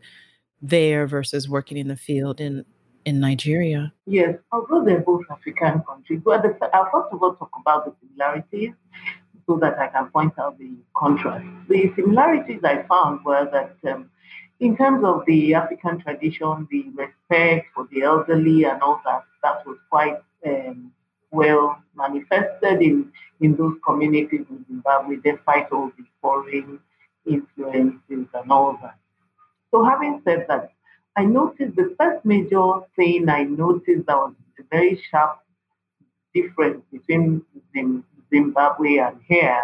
there 0.62 1.06
versus 1.08 1.50
working 1.50 1.78
in 1.78 1.90
the 1.90 1.98
field 1.98 2.40
in 2.40 2.64
in 3.06 3.20
Nigeria? 3.20 3.94
Yes, 4.06 4.36
although 4.52 4.84
they're 4.84 5.00
both 5.00 5.24
African 5.30 5.82
countries, 5.82 6.22
but 6.24 6.46
I'll 6.74 6.90
first 6.92 7.14
of 7.14 7.22
all 7.22 7.36
talk 7.36 7.52
about 7.60 7.86
the 7.86 7.94
similarities 8.02 8.74
so 9.46 9.58
that 9.58 9.78
I 9.78 9.88
can 9.88 10.08
point 10.10 10.34
out 10.40 10.58
the 10.58 10.72
contrast. 10.96 11.46
The 11.68 11.92
similarities 11.96 12.62
I 12.64 12.84
found 12.84 13.26
were 13.26 13.50
that 13.52 13.76
um, 13.92 14.10
in 14.60 14.78
terms 14.78 15.04
of 15.04 15.26
the 15.26 15.54
African 15.54 16.00
tradition, 16.00 16.68
the 16.72 16.86
respect 16.96 17.68
for 17.76 17.88
the 17.92 18.04
elderly 18.04 18.64
and 18.64 18.82
all 18.82 19.02
that, 19.06 19.24
that 19.44 19.66
was 19.66 19.78
quite 19.90 20.18
um, 20.46 20.92
well 21.32 21.82
manifested 21.96 22.82
in, 22.82 23.12
in 23.42 23.56
those 23.56 23.76
communities 23.86 24.46
in 24.50 24.66
Zimbabwe, 24.68 25.18
despite 25.18 25.72
all 25.72 25.92
the 25.98 26.06
foreign 26.22 26.80
influences 27.26 28.28
and 28.34 28.52
all 28.52 28.78
that. 28.82 28.98
So 29.72 29.84
having 29.84 30.22
said 30.24 30.46
that, 30.48 30.72
I 31.16 31.26
noticed 31.26 31.76
the 31.76 31.96
first 32.00 32.26
major 32.26 32.80
thing 32.96 33.30
I 33.30 33.44
noticed 33.44 34.08
that 34.08 34.18
was 34.18 34.34
a 34.60 34.64
very 34.72 35.00
sharp 35.12 35.40
difference 36.34 36.84
between 36.92 37.44
Zimbabwe 38.32 38.98
and 38.98 39.20
here 39.28 39.62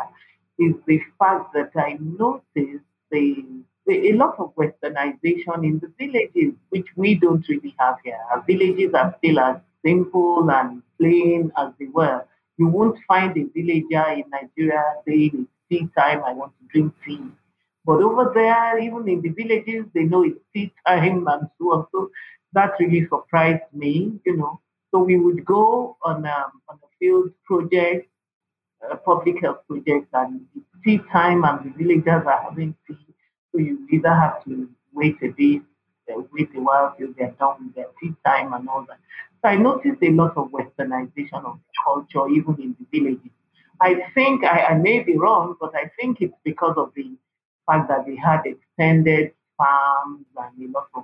is 0.60 0.76
the 0.86 1.02
fact 1.18 1.54
that 1.54 1.72
I 1.76 1.98
noticed 2.00 2.86
the, 3.10 3.44
the, 3.88 4.10
a 4.10 4.14
lot 4.14 4.36
of 4.38 4.54
westernization 4.56 5.64
in 5.64 5.80
the 5.80 5.92
villages, 5.98 6.54
which 6.70 6.88
we 6.96 7.16
don't 7.16 7.48
really 7.50 7.74
have 7.80 7.96
here. 8.04 8.20
Our 8.30 8.44
villages 8.46 8.94
are 8.94 9.16
still 9.18 9.40
as 9.40 9.58
simple 9.84 10.50
and 10.52 10.84
plain 11.00 11.52
as 11.58 11.70
they 11.80 11.88
were. 11.88 12.26
You 12.58 12.68
won't 12.68 13.00
find 13.08 13.36
a 13.38 13.46
villager 13.46 14.06
in 14.12 14.26
Nigeria 14.30 14.84
saying 15.08 15.32
it's 15.34 15.50
tea 15.70 15.90
time, 15.98 16.24
I 16.24 16.34
want 16.34 16.52
to 16.60 16.66
drink 16.68 16.94
tea. 17.06 17.24
But 17.90 18.04
over 18.04 18.32
there, 18.36 18.78
even 18.78 19.10
in 19.10 19.20
the 19.22 19.30
villages, 19.30 19.86
they 19.96 20.04
know 20.04 20.24
it's 20.24 20.40
tea 20.54 20.72
time 20.86 21.28
and 21.28 21.48
so 21.58 21.74
on. 21.74 21.88
So 21.92 22.12
that 22.54 22.74
really 22.80 23.08
surprised 23.08 23.64
me, 23.74 24.20
you 24.28 24.38
know. 24.38 24.62
So 24.92 25.00
we 25.00 25.18
would 25.18 25.44
go 25.44 25.98
on 26.04 26.18
um, 26.28 26.52
on 26.70 26.78
a 26.84 26.90
field 27.00 27.32
project, 27.46 28.08
a 28.92 28.96
public 28.96 29.42
health 29.42 29.62
project, 29.68 30.06
and 30.14 30.42
it's 30.56 30.68
tea 30.86 31.00
time, 31.12 31.44
and 31.44 31.58
the 31.66 31.72
villagers 31.84 32.28
are 32.28 32.44
having 32.44 32.76
tea. 32.86 33.08
So 33.52 33.58
you 33.58 33.88
either 33.92 34.14
have 34.14 34.44
to 34.44 34.70
wait 34.94 35.18
a 35.24 35.30
bit, 35.30 35.64
uh, 36.14 36.22
wait 36.32 36.50
a 36.56 36.62
while 36.62 36.94
till 36.96 37.12
they're 37.18 37.36
done 37.40 37.56
with 37.66 37.74
their 37.74 37.90
tea 38.00 38.14
time 38.24 38.54
and 38.54 38.70
all 38.70 38.86
that. 38.88 39.00
So 39.42 39.50
I 39.50 39.56
noticed 39.56 40.04
a 40.04 40.12
lot 40.12 40.38
of 40.38 40.52
westernization 40.52 41.44
of 41.44 41.58
culture, 41.84 42.28
even 42.30 42.56
in 42.62 42.76
the 42.80 42.86
villages. 42.94 43.32
I 43.82 44.12
think 44.14 44.44
I, 44.44 44.58
I 44.66 44.74
may 44.78 45.00
be 45.00 45.18
wrong, 45.18 45.56
but 45.60 45.74
I 45.74 45.90
think 46.00 46.22
it's 46.22 46.38
because 46.44 46.76
of 46.78 46.92
the 46.96 47.18
fact 47.70 47.90
that 47.90 48.06
they 48.06 48.16
had 48.16 48.42
extended 48.46 49.34
farms 49.58 50.26
and 50.38 50.70
a 50.70 50.72
lot 50.72 50.88
of 50.96 51.04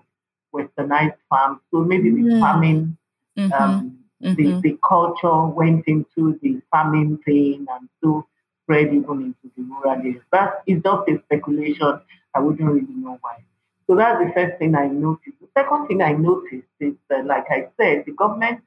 westernized 0.54 1.18
farms. 1.30 1.60
So 1.72 1.84
maybe 1.84 2.10
the 2.12 2.22
mm. 2.22 2.40
farming, 2.40 2.98
mm-hmm. 3.38 3.54
Um, 3.54 4.00
mm-hmm. 4.24 4.36
The, 4.36 4.62
the 4.62 4.80
culture 4.88 5.46
went 5.46 5.88
into 5.88 6.40
the 6.42 6.62
farming 6.72 7.20
thing 7.26 7.68
and 7.70 7.90
so 8.02 8.26
spread 8.64 8.88
even 8.88 9.22
into 9.22 9.52
the 9.56 9.64
rural 9.64 9.92
areas. 10.00 10.22
That 10.32 10.64
is 10.66 10.82
just 10.82 11.10
a 11.10 11.22
speculation. 11.26 12.02
I 12.34 12.40
wouldn't 12.40 12.70
really 12.70 12.96
know 12.96 13.18
why. 13.22 13.44
So 13.88 13.96
that's 13.96 14.24
the 14.24 14.32
first 14.34 14.58
thing 14.58 14.76
I 14.76 14.88
noticed. 14.88 15.38
The 15.40 15.48
second 15.56 15.88
thing 15.88 16.02
I 16.02 16.14
noticed 16.14 16.68
is 16.80 16.94
that, 17.10 17.26
like 17.26 17.46
I 17.52 17.68
said, 17.78 18.06
the 18.06 18.14
government 18.14 18.62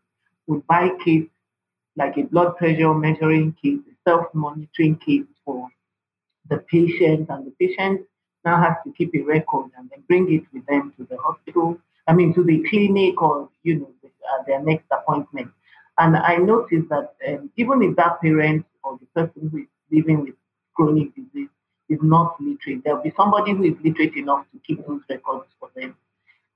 would 0.47 0.65
buy 0.67 0.91
kits, 1.05 1.31
like 1.97 2.17
a 2.17 2.23
blood 2.23 2.57
pressure 2.57 2.95
measuring 2.95 3.57
kit, 3.61 3.81
self-monitoring 4.07 4.97
kit 5.05 5.27
for 5.45 5.69
the 6.49 6.59
patient, 6.59 7.29
and 7.29 7.47
the 7.47 7.53
patient 7.59 8.03
now 8.45 8.61
has 8.63 8.77
to 8.85 8.93
keep 8.93 9.15
a 9.15 9.21
record 9.21 9.71
and 9.77 9.91
then 9.91 10.03
bring 10.09 10.33
it 10.33 10.45
with 10.53 10.65
them 10.67 10.93
to 10.97 11.05
the 11.11 11.17
hospital, 11.19 11.79
I 12.07 12.13
mean, 12.13 12.33
to 12.35 12.43
the 12.43 12.65
clinic 12.69 13.21
or, 13.21 13.49
you 13.63 13.81
know, 13.81 13.91
uh, 14.05 14.43
their 14.47 14.63
next 14.63 14.87
appointment. 14.91 15.51
And 15.99 16.17
I 16.17 16.37
noticed 16.37 16.89
that 16.91 17.15
um, 17.27 17.51
even 17.57 17.83
if 17.83 17.97
that 17.97 18.21
parent 18.21 18.65
or 18.85 18.99
the 18.99 19.07
person 19.07 19.49
who 19.51 19.59
is 19.59 19.67
living 19.91 20.21
with 20.23 20.35
chronic 20.75 21.15
disease 21.15 21.49
is 21.89 21.99
not 22.03 22.41
literate, 22.41 22.85
there'll 22.85 23.03
be 23.03 23.13
somebody 23.17 23.53
who 23.53 23.65
is 23.65 23.75
literate 23.83 24.17
enough 24.17 24.45
to 24.53 24.61
keep 24.67 24.87
those 24.87 25.01
records 25.11 25.49
for 25.59 25.71
them. 25.75 25.97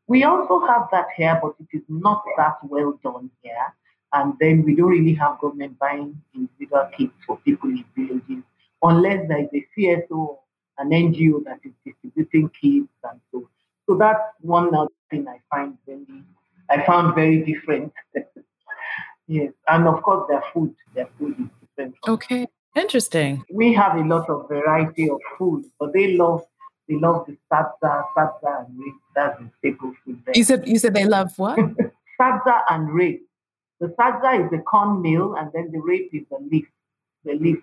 We 0.06 0.24
also 0.24 0.60
have 0.66 0.88
that 0.92 1.06
here, 1.16 1.38
but 1.42 1.54
it 1.58 1.76
is 1.76 1.82
not 1.88 2.22
that 2.36 2.56
well 2.62 2.98
done 3.02 3.30
here. 3.42 3.74
And 4.12 4.34
then 4.40 4.62
we 4.62 4.74
don't 4.76 4.90
really 4.90 5.14
have 5.14 5.40
government 5.40 5.78
buying 5.78 6.20
individual 6.34 6.88
kits 6.96 7.14
for 7.26 7.38
people 7.38 7.70
in 7.70 7.84
villages 7.96 8.44
unless 8.82 9.26
there 9.28 9.38
is 9.38 9.48
a 9.54 9.66
CSO, 9.76 10.36
an 10.78 10.90
NGO 10.90 11.44
that 11.44 11.60
is 11.64 11.72
distributing 11.84 12.50
kits 12.60 12.88
and 13.04 13.20
so. 13.30 13.48
So 13.88 13.96
that's 13.96 14.20
one 14.40 14.74
other 14.74 14.90
thing 15.10 15.26
I 15.28 15.38
find 15.50 15.76
very, 15.86 16.06
I 16.70 16.84
found 16.86 17.14
very 17.14 17.44
different. 17.44 17.92
yes, 19.26 19.52
and 19.68 19.88
of 19.88 20.02
course 20.02 20.26
their 20.28 20.42
food, 20.52 20.74
their 20.94 21.08
food 21.18 21.36
is 21.38 21.48
different. 21.60 21.94
Okay, 22.06 22.46
interesting. 22.76 23.44
We 23.52 23.72
have 23.74 23.96
a 23.96 24.04
lot 24.04 24.30
of 24.30 24.48
variety 24.48 25.10
of 25.10 25.20
food, 25.38 25.64
but 25.78 25.92
they 25.92 26.16
love 26.16 26.44
they 26.88 26.96
love 26.96 27.26
the 27.26 27.36
sadza, 27.50 28.04
sadza 28.16 28.66
and 28.66 28.78
rape. 28.78 28.94
That's 29.14 29.38
the 29.38 29.50
staple 29.58 29.94
food 30.04 30.22
there. 30.24 30.34
You 30.36 30.44
said 30.44 30.66
you 30.66 30.78
said 30.78 30.94
they 30.94 31.04
love 31.04 31.32
what? 31.36 31.58
sadza 32.20 32.62
and 32.70 32.92
rape. 32.92 33.26
The 33.80 33.88
sadza 33.88 34.44
is 34.44 34.50
the 34.50 34.58
corn 34.58 35.02
meal, 35.02 35.34
and 35.34 35.50
then 35.52 35.70
the 35.72 35.80
rape 35.80 36.10
is 36.12 36.22
the 36.30 36.38
leaf, 36.38 36.66
the 37.24 37.34
leaf 37.34 37.58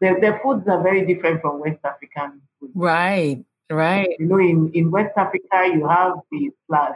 their, 0.00 0.20
their 0.20 0.40
foods 0.42 0.66
are 0.68 0.82
very 0.82 1.06
different 1.06 1.40
from 1.40 1.60
West 1.60 1.80
African 1.84 2.40
food. 2.58 2.70
Right, 2.74 3.44
right. 3.70 4.16
You 4.18 4.26
know, 4.26 4.38
in, 4.38 4.70
in 4.74 4.90
West 4.90 5.12
Africa, 5.16 5.70
you 5.72 5.86
have 5.86 6.14
the 6.30 6.50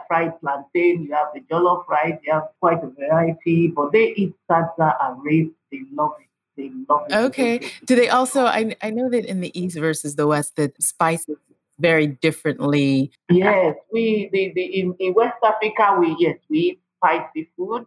fried 0.07 0.39
plantain, 0.39 1.03
you 1.03 1.13
have 1.13 1.27
the 1.33 1.41
jollof 1.41 1.87
rice, 1.87 2.17
you 2.23 2.33
have 2.33 2.49
quite 2.59 2.83
a 2.83 2.87
variety, 2.87 3.67
but 3.67 3.91
they 3.91 4.13
eat 4.15 4.33
sadza 4.49 4.95
and 5.01 5.23
rice. 5.23 5.51
They 5.71 5.81
love 5.93 6.13
it. 6.19 6.27
They 6.55 6.71
love 6.89 7.05
it. 7.09 7.13
Okay. 7.13 7.69
Do 7.85 7.95
they 7.95 8.09
also, 8.09 8.45
I, 8.45 8.75
I 8.81 8.89
know 8.89 9.09
that 9.09 9.25
in 9.25 9.41
the 9.41 9.57
East 9.59 9.77
versus 9.77 10.15
the 10.15 10.27
West, 10.27 10.55
that 10.55 10.81
spices 10.81 11.37
very 11.79 12.07
differently. 12.07 13.11
Yes, 13.29 13.75
we 13.91 14.29
the, 14.31 14.51
the 14.55 14.63
in, 14.63 14.95
in 14.99 15.13
West 15.13 15.37
Africa 15.43 15.95
we 15.99 16.15
yes 16.19 16.37
we 16.49 16.57
eat 16.57 16.79
spicy 16.97 17.49
food. 17.55 17.85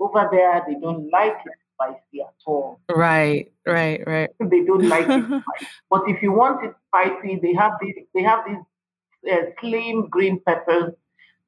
Over 0.00 0.28
there 0.30 0.64
they 0.66 0.74
don't 0.74 1.08
like 1.10 1.38
it 1.46 1.52
spicy 1.78 2.20
at 2.22 2.34
all. 2.46 2.80
Right, 2.90 3.52
right, 3.66 4.02
right. 4.06 4.30
They 4.40 4.64
don't 4.64 4.88
like 4.88 5.08
it 5.08 5.24
spicy. 5.26 5.66
But 5.90 6.02
if 6.08 6.22
you 6.22 6.32
want 6.32 6.64
it 6.64 6.74
spicy, 6.88 7.38
they 7.42 7.54
have 7.54 7.72
these 7.80 7.94
they 8.14 8.22
have 8.22 8.44
these 8.46 9.32
uh, 9.32 9.50
slim 9.60 10.08
green 10.08 10.40
peppers 10.46 10.94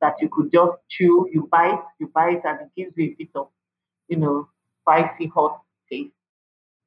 that 0.00 0.14
you 0.20 0.28
could 0.28 0.52
just 0.52 0.72
chew. 0.88 1.28
You 1.32 1.48
bite, 1.50 1.82
you 1.98 2.10
bite, 2.14 2.42
and 2.44 2.60
it 2.60 2.70
gives 2.76 2.96
you 2.96 3.12
a 3.12 3.14
bit 3.18 3.30
of, 3.34 3.48
you 4.08 4.16
know, 4.16 4.48
spicy 4.82 5.26
hot 5.26 5.60
taste. 5.90 6.12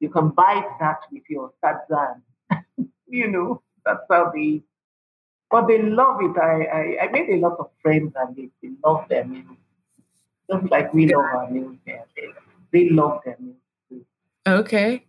You 0.00 0.10
can 0.10 0.30
bite 0.30 0.68
that 0.80 1.00
with 1.12 1.22
your 1.28 1.52
sadza. 1.62 2.20
you 3.08 3.30
know, 3.30 3.62
that's 3.84 4.00
how 4.10 4.30
they. 4.34 4.62
But 5.50 5.68
they 5.68 5.80
love 5.80 6.18
it. 6.20 6.36
I, 6.36 6.64
I, 6.64 7.04
I 7.04 7.12
made 7.12 7.28
a 7.28 7.36
lot 7.36 7.56
of 7.60 7.70
friends 7.80 8.12
and 8.16 8.34
they, 8.34 8.48
they 8.60 8.70
love 8.84 9.04
their 9.08 9.24
meals. 9.24 9.56
Just 10.50 10.68
like 10.70 10.92
we 10.92 11.14
love 11.14 11.24
our 11.24 11.50
meals 11.50 11.76
they 12.74 12.90
love 12.90 13.20
them. 13.24 13.54
Okay, 14.46 15.06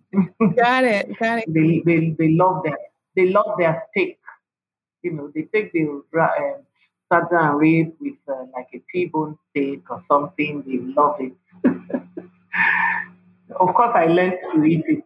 got 0.56 0.84
it, 0.86 1.20
got 1.20 1.40
it. 1.40 1.46
they, 1.54 1.82
they, 1.86 2.16
they 2.18 2.30
love 2.30 2.64
them. 2.64 2.76
They 3.16 3.30
love 3.30 3.58
their 3.58 3.84
steak. 3.90 4.20
You 5.02 5.12
know, 5.12 5.32
they 5.34 5.44
take 5.54 5.74
the 5.74 6.04
uh, 6.18 6.28
sadza 7.12 7.50
and 7.50 7.60
rib 7.60 7.94
with 8.00 8.14
uh, 8.30 8.46
like 8.54 8.68
a 8.74 8.82
T-bone 8.92 9.38
steak 9.50 9.84
or 9.90 10.04
something. 10.10 10.64
They 10.66 10.78
love 10.94 11.18
it. 11.20 11.34
of 13.60 13.74
course, 13.74 13.92
I 13.94 14.06
learned 14.06 14.38
to 14.54 14.64
eat 14.64 14.86
it 14.88 15.04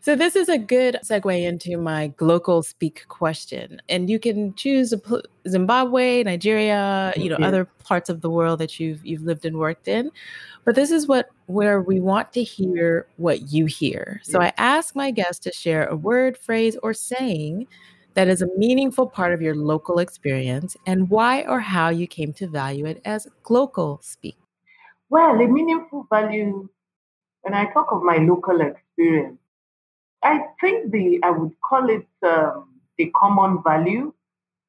so 0.00 0.16
this 0.16 0.36
is 0.36 0.48
a 0.48 0.58
good 0.58 0.98
segue 1.04 1.42
into 1.42 1.76
my 1.76 2.12
local 2.20 2.62
speak 2.62 3.04
question, 3.08 3.80
and 3.88 4.08
you 4.08 4.18
can 4.18 4.54
choose 4.54 4.94
Zimbabwe, 5.48 6.22
Nigeria, 6.22 7.12
you 7.16 7.28
know, 7.28 7.36
yeah. 7.38 7.46
other 7.46 7.64
parts 7.84 8.08
of 8.08 8.20
the 8.20 8.30
world 8.30 8.58
that 8.60 8.80
you've 8.80 9.04
you've 9.04 9.22
lived 9.22 9.44
and 9.44 9.58
worked 9.58 9.88
in. 9.88 10.10
But 10.64 10.74
this 10.74 10.90
is 10.90 11.06
what 11.06 11.28
where 11.46 11.82
we 11.82 12.00
want 12.00 12.32
to 12.32 12.42
hear 12.42 13.06
what 13.16 13.52
you 13.52 13.66
hear. 13.66 14.20
So. 14.24 14.40
I 14.40 14.52
ask 14.56 14.96
my 14.96 15.10
guests 15.10 15.38
to 15.40 15.52
share 15.52 15.86
a 15.86 15.96
word, 15.96 16.38
phrase, 16.38 16.76
or 16.82 16.94
saying 16.94 17.66
that 18.14 18.28
is 18.28 18.42
a 18.42 18.48
meaningful 18.56 19.06
part 19.06 19.32
of 19.32 19.40
your 19.40 19.54
local 19.54 19.98
experience 19.98 20.76
and 20.86 21.08
why 21.08 21.42
or 21.42 21.60
how 21.60 21.88
you 21.88 22.06
came 22.06 22.32
to 22.34 22.46
value 22.46 22.86
it 22.86 23.00
as 23.04 23.26
local 23.48 24.00
speak? 24.02 24.36
Well, 25.08 25.40
a 25.40 25.46
meaningful 25.46 26.06
value, 26.10 26.68
when 27.42 27.54
I 27.54 27.72
talk 27.72 27.88
of 27.92 28.02
my 28.02 28.18
local 28.18 28.60
experience, 28.60 29.38
I 30.22 30.46
think 30.60 30.92
the 30.92 31.20
I 31.22 31.30
would 31.30 31.52
call 31.60 31.88
it 31.90 32.06
um, 32.22 32.80
a 32.98 33.10
common 33.10 33.62
value 33.62 34.12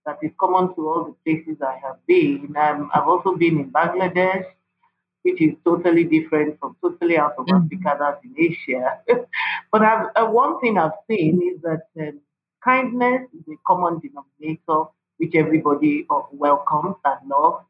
that 0.05 0.17
is 0.21 0.31
common 0.39 0.75
to 0.75 0.87
all 0.87 1.05
the 1.05 1.15
places 1.23 1.61
I 1.61 1.79
have 1.85 1.97
been. 2.07 2.53
Um, 2.57 2.89
I've 2.93 3.07
also 3.07 3.35
been 3.35 3.59
in 3.59 3.71
Bangladesh, 3.71 4.45
which 5.21 5.41
is 5.41 5.53
totally 5.63 6.03
different 6.03 6.59
from 6.59 6.75
totally 6.81 7.17
out 7.17 7.35
of 7.37 7.45
mm-hmm. 7.45 7.65
Africa, 7.65 7.97
that's 7.99 8.25
in 8.25 8.35
Asia. 8.37 8.99
but 9.71 9.81
I've, 9.81 10.07
uh, 10.15 10.25
one 10.25 10.59
thing 10.59 10.77
I've 10.77 10.99
seen 11.09 11.41
is 11.55 11.61
that 11.61 11.87
um, 11.99 12.19
kindness 12.63 13.29
is 13.33 13.53
a 13.53 13.57
common 13.65 13.99
denominator 13.99 14.89
which 15.17 15.35
everybody 15.35 16.05
uh, 16.09 16.21
welcomes 16.31 16.95
and 17.05 17.29
loves. 17.29 17.65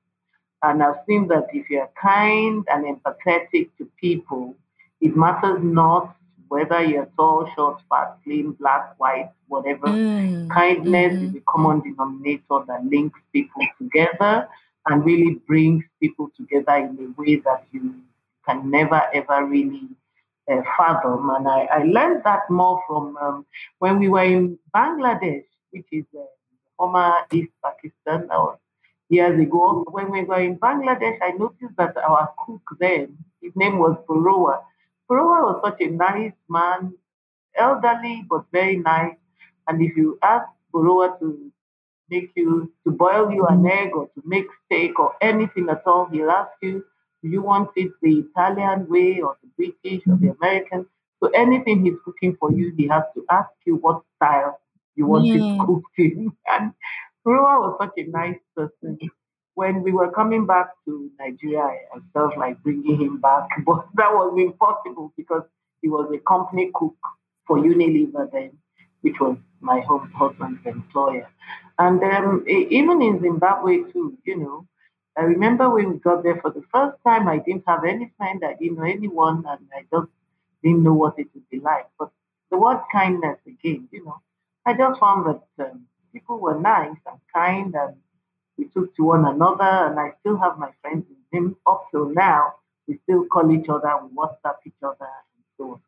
And 0.63 0.81
I've 0.81 1.03
seen 1.07 1.27
that 1.27 1.47
if 1.53 1.69
you're 1.69 1.89
kind 2.01 2.65
and 2.71 2.85
empathetic 2.85 3.69
to 3.77 3.85
people, 3.99 4.55
it 5.03 5.17
matters 5.17 5.59
not 5.61 6.15
whether 6.47 6.81
you're 6.83 7.09
tall, 7.17 7.49
short, 7.55 7.81
fat, 7.89 8.17
slim, 8.23 8.53
black, 8.53 8.93
white, 8.99 9.31
whatever. 9.47 9.87
Mm. 9.87 10.49
Kindness 10.49 11.13
mm-hmm. 11.13 11.25
is 11.25 11.35
a 11.35 11.41
common 11.49 11.81
denominator 11.81 12.59
that 12.67 12.85
links 12.85 13.19
people 13.33 13.65
together 13.79 14.47
and 14.87 15.03
really 15.03 15.41
brings 15.47 15.83
people 15.99 16.29
together 16.37 16.75
in 16.75 16.97
a 17.05 17.21
way 17.21 17.37
that 17.37 17.65
you 17.71 17.95
can 18.45 18.69
never 18.69 19.01
ever 19.13 19.45
really 19.45 19.89
uh, 20.51 20.61
fathom. 20.77 21.29
And 21.31 21.47
I, 21.47 21.61
I 21.71 21.83
learned 21.83 22.21
that 22.23 22.49
more 22.49 22.81
from 22.87 23.17
um, 23.17 23.45
when 23.79 23.99
we 23.99 24.09
were 24.09 24.23
in 24.23 24.59
Bangladesh, 24.75 25.45
which 25.71 25.87
is 25.91 26.05
uh, 26.17 26.23
former 26.77 27.13
East 27.31 27.51
Pakistan, 27.63 28.29
or 28.29 28.59
years 29.09 29.39
ago. 29.39 29.85
When 29.89 30.11
we 30.11 30.23
were 30.23 30.41
in 30.41 30.57
Bangladesh, 30.57 31.17
I 31.21 31.31
noticed 31.31 31.75
that 31.77 31.97
our 31.97 32.29
cook 32.45 32.61
then, 32.79 33.17
his 33.41 33.53
name 33.55 33.79
was 33.79 33.97
Purowa, 34.07 34.61
Purowa 35.09 35.43
was 35.47 35.61
such 35.63 35.81
a 35.81 35.89
nice 35.89 36.33
man, 36.49 36.93
elderly 37.55 38.25
but 38.29 38.45
very 38.51 38.77
nice. 38.77 39.15
And 39.67 39.81
if 39.81 39.95
you 39.95 40.17
ask 40.21 40.47
Purowa 40.73 41.19
to 41.19 41.51
make 42.09 42.31
you, 42.35 42.71
to 42.85 42.91
boil 42.91 43.31
you 43.31 43.45
an 43.45 43.65
egg 43.65 43.91
or 43.93 44.07
to 44.07 44.21
make 44.25 44.47
steak 44.65 44.99
or 44.99 45.15
anything 45.21 45.69
at 45.69 45.83
all, 45.85 46.07
he'll 46.11 46.29
ask 46.29 46.51
you, 46.61 46.83
do 47.21 47.29
you 47.29 47.41
want 47.41 47.69
it 47.75 47.91
the 48.01 48.25
Italian 48.25 48.87
way 48.89 49.21
or 49.21 49.37
the 49.41 49.49
British 49.55 50.01
or 50.07 50.17
the 50.17 50.35
American? 50.39 50.85
So 51.21 51.29
anything 51.29 51.85
he's 51.85 51.99
cooking 52.03 52.35
for 52.37 52.51
you, 52.51 52.73
he 52.75 52.87
has 52.87 53.03
to 53.15 53.23
ask 53.29 53.49
you 53.65 53.77
what 53.77 54.01
style 54.17 54.59
you 54.95 55.07
want 55.07 55.25
mm. 55.25 55.55
it 55.55 55.59
cooked 55.65 55.97
in. 55.97 56.31
And 56.47 56.73
Purowa 57.25 57.61
was 57.61 57.77
such 57.79 57.93
a 57.97 58.09
nice 58.09 58.39
person 58.55 58.99
when 59.55 59.83
we 59.83 59.91
were 59.91 60.11
coming 60.11 60.45
back 60.45 60.69
to 60.85 61.09
Nigeria, 61.19 61.63
I 61.93 61.99
felt 62.13 62.37
like 62.37 62.61
bringing 62.63 62.99
him 62.99 63.21
back, 63.21 63.47
but 63.65 63.87
that 63.95 64.11
was 64.13 64.33
impossible 64.37 65.13
because 65.17 65.43
he 65.81 65.89
was 65.89 66.11
a 66.13 66.19
company 66.19 66.71
cook 66.73 66.95
for 67.45 67.57
Unilever 67.57 68.31
then, 68.31 68.51
which 69.01 69.19
was 69.19 69.37
my 69.61 69.81
home 69.81 70.11
husband's 70.15 70.65
employer. 70.65 71.27
And 71.77 72.01
um, 72.03 72.45
even 72.47 73.01
in 73.01 73.21
Zimbabwe 73.21 73.83
too, 73.91 74.17
you 74.23 74.37
know, 74.37 74.67
I 75.17 75.21
remember 75.21 75.69
when 75.69 75.91
we 75.91 75.99
got 75.99 76.23
there 76.23 76.39
for 76.41 76.51
the 76.51 76.63
first 76.73 76.97
time, 77.05 77.27
I 77.27 77.37
didn't 77.37 77.65
have 77.67 77.83
any 77.83 78.11
friend, 78.17 78.43
I 78.43 78.53
didn't 78.53 78.77
know 78.77 78.83
anyone, 78.83 79.43
and 79.47 79.67
I 79.75 79.81
just 79.91 80.09
didn't 80.63 80.83
know 80.83 80.93
what 80.93 81.19
it 81.19 81.27
would 81.33 81.47
be 81.49 81.59
like. 81.59 81.87
But 81.99 82.09
the 82.49 82.57
word 82.57 82.81
kindness 82.91 83.37
again, 83.45 83.87
you 83.91 84.05
know, 84.05 84.21
I 84.65 84.73
just 84.73 84.99
found 84.99 85.25
that 85.27 85.65
um, 85.65 85.85
people 86.11 86.39
were 86.39 86.59
nice 86.59 86.97
and 87.05 87.19
kind 87.33 87.75
and 87.75 87.95
we 88.57 88.65
took 88.75 88.95
to 88.95 89.03
one 89.03 89.25
another, 89.25 89.63
and 89.63 89.99
I 89.99 90.13
still 90.19 90.37
have 90.37 90.57
my 90.57 90.71
friends 90.81 91.05
with 91.09 91.17
him 91.31 91.55
up 91.67 91.87
till 91.91 92.09
now. 92.09 92.55
We 92.87 92.99
still 93.03 93.25
call 93.25 93.51
each 93.51 93.69
other, 93.69 93.91
we 94.03 94.09
WhatsApp 94.15 94.57
each 94.65 94.81
other, 94.83 94.97
and 94.99 95.43
so 95.57 95.63
on. 95.71 95.81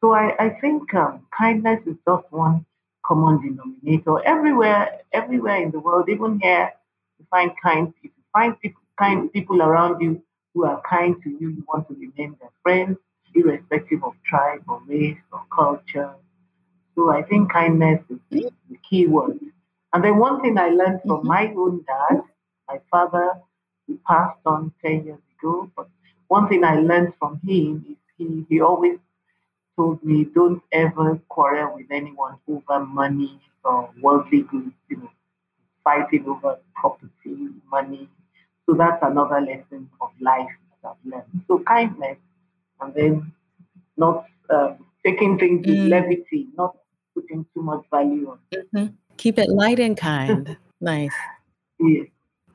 So 0.00 0.12
I, 0.12 0.34
I 0.38 0.50
think 0.60 0.92
um, 0.94 1.26
kindness 1.36 1.80
is 1.86 1.96
just 2.06 2.24
one 2.30 2.66
common 3.04 3.40
denominator. 3.40 4.24
Everywhere, 4.24 5.00
everywhere 5.12 5.62
in 5.62 5.70
the 5.70 5.80
world, 5.80 6.08
even 6.08 6.40
here, 6.40 6.72
you 7.18 7.26
find 7.30 7.52
kind 7.62 7.92
people. 8.00 8.22
Find 8.32 8.58
people, 8.60 8.82
kind 8.98 9.30
people 9.32 9.62
around 9.62 10.00
you 10.00 10.22
who 10.54 10.64
are 10.64 10.80
kind 10.88 11.16
to 11.22 11.30
you. 11.30 11.50
You 11.50 11.64
want 11.68 11.86
to 11.88 11.94
remain 11.94 12.36
their 12.40 12.50
friends, 12.62 12.96
irrespective 13.34 14.02
of 14.04 14.14
tribe 14.24 14.62
or 14.68 14.80
race 14.86 15.18
or 15.32 15.42
culture. 15.54 16.14
So 16.94 17.10
I 17.10 17.22
think 17.22 17.52
kindness 17.52 18.00
is 18.10 18.18
the 18.30 18.78
key 18.88 19.06
word. 19.06 19.38
And 19.92 20.04
then 20.04 20.18
one 20.18 20.40
thing 20.40 20.58
I 20.58 20.68
learned 20.68 21.02
from 21.02 21.18
mm-hmm. 21.18 21.28
my 21.28 21.52
own 21.56 21.84
dad, 21.86 22.22
my 22.68 22.80
father, 22.90 23.34
he 23.86 23.94
passed 24.06 24.40
on 24.46 24.72
10 24.84 25.04
years 25.04 25.18
ago, 25.38 25.70
but 25.76 25.88
one 26.28 26.48
thing 26.48 26.64
I 26.64 26.76
learned 26.76 27.12
from 27.18 27.40
him 27.44 27.84
is 27.88 27.96
he, 28.16 28.46
he 28.48 28.60
always 28.60 28.98
told 29.76 30.02
me, 30.02 30.24
don't 30.34 30.62
ever 30.72 31.20
quarrel 31.28 31.74
with 31.74 31.86
anyone 31.90 32.36
over 32.48 32.84
money 32.84 33.40
or 33.64 33.90
worldly 34.00 34.42
goods, 34.42 34.72
you 34.88 34.96
know, 34.96 35.10
fighting 35.84 36.26
over 36.26 36.58
property, 36.74 37.48
money. 37.70 38.08
So 38.66 38.74
that's 38.74 39.02
another 39.02 39.40
lesson 39.40 39.90
of 40.00 40.10
life 40.20 40.48
that 40.82 40.90
I've 40.90 41.12
learned. 41.12 41.44
So 41.48 41.58
kindness, 41.60 42.18
and 42.80 42.94
then 42.94 43.32
not 43.96 44.26
um, 44.50 44.86
taking 45.04 45.38
things 45.38 45.66
with 45.66 45.76
mm. 45.76 45.88
levity, 45.88 46.48
not 46.56 46.76
putting 47.14 47.44
too 47.54 47.62
much 47.62 47.84
value 47.90 48.30
on. 48.30 48.38
Mm-hmm. 48.54 48.86
Keep 49.22 49.38
it 49.38 49.50
light 49.50 49.78
and 49.78 49.96
kind. 49.96 50.56
nice. 50.80 51.14
Yeah. 51.78 52.02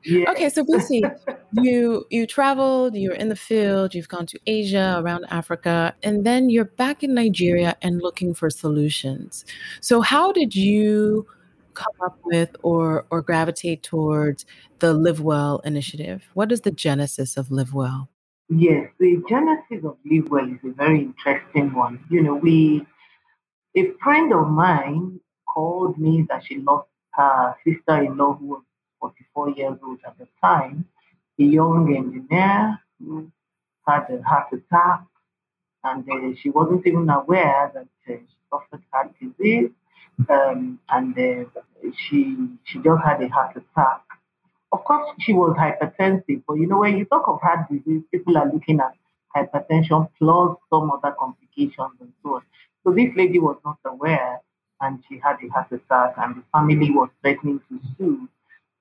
Yeah. 0.04 0.30
Okay, 0.32 0.50
so 0.50 0.62
Busi, 0.64 1.00
you 1.54 2.04
you 2.10 2.26
traveled, 2.26 2.94
you 2.94 3.08
were 3.08 3.14
in 3.14 3.30
the 3.30 3.36
field, 3.36 3.94
you've 3.94 4.10
gone 4.10 4.26
to 4.26 4.38
Asia, 4.46 5.00
around 5.02 5.24
Africa, 5.30 5.94
and 6.02 6.26
then 6.26 6.50
you're 6.50 6.66
back 6.66 7.02
in 7.02 7.14
Nigeria 7.14 7.74
and 7.80 8.02
looking 8.02 8.34
for 8.34 8.50
solutions. 8.50 9.46
So 9.80 10.02
how 10.02 10.30
did 10.30 10.54
you 10.54 11.26
come 11.72 11.94
up 12.04 12.18
with 12.24 12.54
or 12.62 13.06
or 13.10 13.22
gravitate 13.22 13.82
towards 13.82 14.44
the 14.80 14.92
Live 14.92 15.22
Well 15.22 15.60
initiative? 15.64 16.28
What 16.34 16.52
is 16.52 16.60
the 16.60 16.70
genesis 16.70 17.38
of 17.38 17.50
Live 17.50 17.72
Well? 17.72 18.10
Yes, 18.50 18.90
the 19.00 19.22
genesis 19.26 19.86
of 19.86 19.96
Live 20.04 20.28
Well 20.28 20.52
is 20.52 20.60
a 20.64 20.74
very 20.74 21.00
interesting 21.00 21.72
one. 21.72 22.04
You 22.10 22.22
know, 22.22 22.34
we 22.34 22.86
a 23.74 23.90
friend 24.02 24.34
of 24.34 24.48
mine 24.48 25.20
called 25.58 25.98
me 25.98 26.24
that 26.28 26.40
she 26.46 26.58
lost 26.58 26.88
her 27.10 27.56
sister-in-law 27.64 28.34
who 28.34 28.46
was 28.46 28.62
44 29.00 29.50
years 29.50 29.76
old 29.84 29.98
at 30.06 30.16
the 30.16 30.28
time, 30.40 30.84
a 31.40 31.42
young 31.42 31.92
engineer 31.96 32.78
who 33.00 33.28
had 33.84 34.06
a 34.08 34.22
heart 34.22 34.46
attack, 34.52 35.02
and 35.82 36.08
uh, 36.08 36.36
she 36.40 36.50
wasn't 36.50 36.86
even 36.86 37.10
aware 37.10 37.72
that 37.74 37.88
uh, 38.08 38.18
she 38.28 38.36
suffered 38.50 38.84
heart 38.92 39.12
disease, 39.20 39.70
um, 40.30 40.78
and 40.90 41.18
uh, 41.18 41.60
she 42.04 42.36
she 42.64 42.78
just 42.78 43.02
had 43.04 43.20
a 43.20 43.28
heart 43.28 43.56
attack. 43.56 44.02
Of 44.70 44.84
course, 44.84 45.08
she 45.18 45.32
was 45.32 45.56
hypertensive, 45.58 46.42
but 46.46 46.54
you 46.54 46.68
know 46.68 46.78
when 46.78 46.98
you 46.98 47.04
talk 47.06 47.26
of 47.26 47.40
heart 47.40 47.68
disease, 47.68 48.02
people 48.12 48.38
are 48.38 48.50
looking 48.52 48.78
at 48.78 48.94
hypertension 49.34 50.08
plus 50.18 50.56
some 50.70 50.92
other 50.92 51.14
complications 51.18 51.94
and 52.00 52.12
so 52.22 52.36
on. 52.36 52.42
So 52.84 52.92
this 52.92 53.10
lady 53.16 53.40
was 53.40 53.56
not 53.64 53.78
aware 53.84 54.40
and 54.80 55.02
she 55.08 55.18
had 55.18 55.36
a 55.42 55.48
heart 55.48 55.72
attack, 55.72 56.14
and 56.16 56.36
the 56.36 56.42
family 56.52 56.90
was 56.90 57.10
threatening 57.20 57.60
to 57.68 57.80
sue 57.96 58.28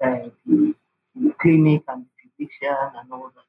uh, 0.04 0.30
the, 0.46 0.76
the, 1.16 1.34
clinic 1.42 1.84
and 1.88 2.06
the 2.06 2.30
physician 2.38 2.92
and 2.96 3.12
all 3.12 3.32
that. 3.36 3.44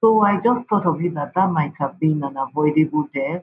So 0.00 0.20
I 0.20 0.40
just 0.42 0.68
thought 0.68 0.86
of 0.86 1.00
it 1.02 1.14
that 1.14 1.32
that 1.34 1.50
might 1.50 1.72
have 1.78 1.98
been 1.98 2.22
an 2.22 2.36
avoidable 2.36 3.08
death. 3.14 3.42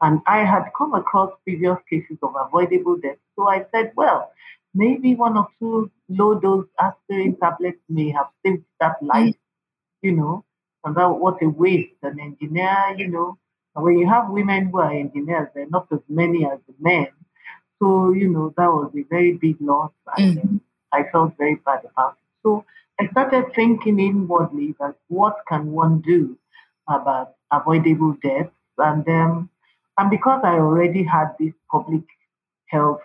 And 0.00 0.20
I 0.26 0.38
had 0.38 0.70
come 0.76 0.94
across 0.94 1.30
previous 1.44 1.76
cases 1.88 2.18
of 2.22 2.34
avoidable 2.36 2.98
death. 2.98 3.18
So 3.36 3.48
I 3.48 3.66
said, 3.72 3.92
well, 3.94 4.32
maybe 4.74 5.14
one 5.14 5.36
or 5.36 5.48
two 5.58 5.90
low 6.08 6.38
dose 6.38 6.66
aspirin 6.80 7.36
tablets 7.36 7.78
may 7.88 8.10
have 8.10 8.26
saved 8.44 8.64
that 8.80 9.02
life, 9.02 9.36
you 10.00 10.12
know. 10.12 10.44
And 10.84 10.96
that 10.96 11.06
what 11.06 11.42
a 11.42 11.48
waste. 11.48 11.94
An 12.02 12.18
engineer, 12.18 12.94
you 12.96 13.08
know. 13.08 13.38
And 13.76 13.84
when 13.84 13.98
you 13.98 14.08
have 14.08 14.30
women 14.30 14.66
who 14.66 14.80
are 14.80 14.90
engineers, 14.90 15.48
they're 15.54 15.68
not 15.68 15.86
as 15.92 16.00
many 16.08 16.44
as 16.44 16.58
the 16.66 16.74
men. 16.80 17.08
So, 17.82 18.12
you 18.12 18.28
know, 18.28 18.54
that 18.56 18.68
was 18.68 18.92
a 18.96 19.02
very 19.10 19.32
big 19.32 19.56
loss. 19.60 19.90
And 20.16 20.38
mm. 20.38 20.60
I 20.92 21.02
felt 21.10 21.36
very 21.36 21.56
bad 21.56 21.80
about 21.84 22.12
it. 22.12 22.28
So 22.44 22.64
I 23.00 23.08
started 23.08 23.46
thinking 23.56 23.98
inwardly 23.98 24.76
that 24.78 24.94
what 25.08 25.38
can 25.48 25.72
one 25.72 26.00
do 26.00 26.38
about 26.88 27.34
avoidable 27.50 28.16
deaths? 28.22 28.52
And 28.78 29.08
um, 29.08 29.50
and 29.98 30.10
because 30.10 30.42
I 30.44 30.54
already 30.54 31.02
had 31.02 31.34
this 31.40 31.54
public 31.68 32.04
health 32.66 33.00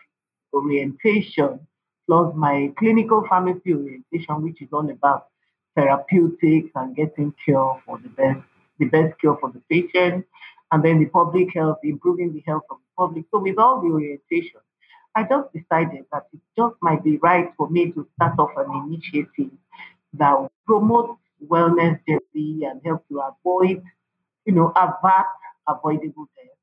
orientation, 0.54 1.60
plus 2.06 2.36
my 2.36 2.72
clinical 2.78 3.26
pharmacy 3.28 3.74
orientation, 3.74 4.44
which 4.44 4.62
is 4.62 4.70
all 4.72 4.88
about 4.90 5.28
therapeutics 5.76 6.70
and 6.76 6.96
getting 6.96 7.34
cure 7.44 7.82
for 7.84 7.98
the 7.98 8.10
best, 8.10 8.40
the 8.78 8.86
best 8.86 9.20
cure 9.20 9.38
for 9.42 9.52
the 9.52 9.62
patient, 9.72 10.24
and 10.72 10.84
then 10.84 11.00
the 11.00 11.08
public 11.08 11.52
health, 11.56 11.80
improving 11.84 12.32
the 12.32 12.44
health 12.46 12.63
of 12.70 12.78
the 12.78 13.04
public. 13.04 13.26
So 13.32 13.40
with 13.40 13.58
all 13.58 13.82
the 13.82 13.88
orientation, 13.88 14.62
I 15.17 15.23
just 15.23 15.51
decided 15.51 16.06
that 16.12 16.27
it 16.32 16.39
just 16.56 16.75
might 16.80 17.03
be 17.03 17.17
right 17.17 17.49
for 17.58 17.67
me 17.71 17.91
to 17.91 18.08
start 18.13 18.38
off 18.38 18.51
an 18.56 18.69
initiative 18.86 19.49
that 20.13 20.39
will 20.39 20.51
promote 20.67 21.17
wellness 21.43 21.99
jersey 22.08 22.65
and 22.65 22.80
help 22.86 23.03
to 23.10 23.21
avoid, 23.21 23.82
you 24.45 24.53
know, 24.53 24.71
avert 24.75 25.25
avoidable 25.67 26.27
death. 26.36 26.53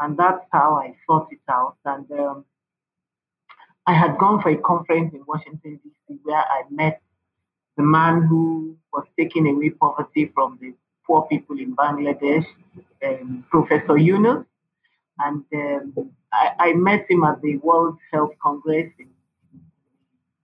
And 0.00 0.16
that's 0.16 0.42
how 0.50 0.76
I 0.76 0.94
thought 1.06 1.28
it 1.30 1.40
out. 1.50 1.76
And 1.84 2.10
um, 2.12 2.46
I 3.86 3.92
had 3.92 4.16
gone 4.16 4.40
for 4.40 4.48
a 4.48 4.56
conference 4.56 5.12
in 5.12 5.22
Washington, 5.26 5.78
D.C., 5.84 6.18
where 6.22 6.38
I 6.38 6.62
met 6.70 7.02
the 7.76 7.82
man 7.82 8.22
who 8.22 8.78
was 8.90 9.04
taking 9.18 9.46
away 9.46 9.68
poverty 9.68 10.32
from 10.34 10.56
the 10.62 10.72
poor 11.06 11.26
people 11.28 11.58
in 11.58 11.76
Bangladesh, 11.76 12.46
um, 13.04 13.44
Professor 13.50 13.98
Yunus. 13.98 14.46
And 15.18 15.44
um, 15.54 16.10
I, 16.32 16.52
I, 16.58 16.72
met 16.74 17.10
him 17.10 17.24
at 17.24 17.40
the 17.40 17.56
World 17.58 17.96
Health 18.12 18.32
Congress 18.42 18.92
in 18.98 19.08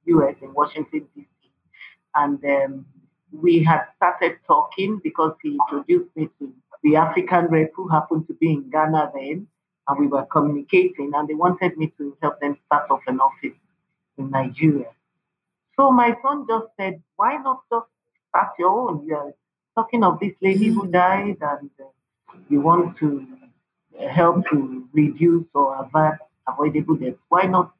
US, 0.06 0.34
in 0.40 0.54
Washington, 0.54 1.06
D.C. 1.14 1.26
And 2.14 2.42
um, 2.44 2.86
we 3.32 3.62
had 3.62 3.82
started 3.96 4.38
talking 4.46 5.00
because 5.02 5.34
he 5.42 5.58
introduced 5.60 6.16
me 6.16 6.28
to 6.38 6.52
the 6.82 6.96
African 6.96 7.46
rep 7.46 7.72
who 7.74 7.88
happened 7.88 8.26
to 8.28 8.34
be 8.34 8.52
in 8.52 8.70
Ghana 8.70 9.12
then 9.14 9.46
and 9.88 9.98
we 9.98 10.06
were 10.06 10.24
communicating, 10.26 11.12
and 11.14 11.28
they 11.28 11.34
wanted 11.34 11.76
me 11.76 11.92
to 11.98 12.16
help 12.22 12.40
them 12.40 12.56
start 12.66 12.90
off 12.90 13.00
an 13.06 13.20
office 13.20 13.58
in 14.16 14.30
Nigeria. 14.30 14.90
So 15.76 15.90
my 15.90 16.16
son 16.22 16.46
just 16.48 16.66
said, 16.78 17.02
"Why 17.16 17.36
not 17.38 17.62
just 17.72 17.86
start 18.28 18.52
your 18.58 18.70
own? 18.70 19.06
You're 19.06 19.34
talking 19.74 20.04
of 20.04 20.20
this 20.20 20.34
lady 20.40 20.68
who 20.68 20.84
mm. 20.84 20.92
died, 20.92 21.38
and 21.40 21.70
uh, 21.80 22.36
you 22.48 22.60
want 22.60 22.96
to 22.98 23.26
help 24.10 24.44
to 24.50 24.88
reduce 24.92 25.44
or 25.54 25.76
avert 25.84 26.18
avoidable 26.48 26.96
deaths. 26.96 27.18
Why 27.28 27.44
not 27.44 27.72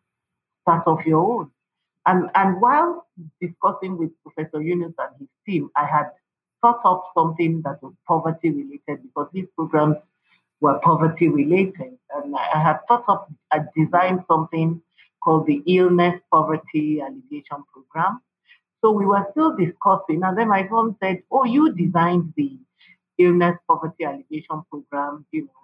start 0.62 0.86
off 0.86 1.04
your 1.06 1.20
own?" 1.20 1.50
And 2.06 2.30
and 2.34 2.60
while 2.60 3.06
discussing 3.40 3.96
with 3.98 4.10
Professor 4.22 4.60
Yunus 4.60 4.94
and 4.98 5.16
his 5.18 5.28
team, 5.46 5.70
I 5.76 5.86
had 5.86 6.10
thought 6.60 6.80
of 6.84 7.02
something 7.16 7.62
that 7.62 7.82
was 7.82 7.92
poverty 8.06 8.50
related 8.50 9.02
because 9.02 9.28
these 9.32 9.46
programs 9.56 9.96
were 10.60 10.78
poverty 10.78 11.28
related. 11.28 11.98
And 12.14 12.36
I 12.36 12.62
had 12.62 12.78
thought 12.88 13.04
of, 13.08 13.26
I 13.50 13.60
designed 13.76 14.24
something 14.28 14.80
called 15.22 15.46
the 15.46 15.62
Illness 15.66 16.20
Poverty 16.32 17.00
Alleviation 17.00 17.64
Program. 17.72 18.20
So 18.80 18.90
we 18.90 19.06
were 19.06 19.26
still 19.32 19.56
discussing, 19.56 20.22
and 20.24 20.36
then 20.36 20.48
my 20.48 20.64
mom 20.64 20.96
said, 21.02 21.22
Oh, 21.30 21.44
you 21.44 21.72
designed 21.72 22.32
the 22.36 22.58
Illness 23.18 23.56
Poverty 23.68 24.04
Alleviation 24.04 24.62
Program, 24.70 25.24
you 25.30 25.42
know, 25.42 25.61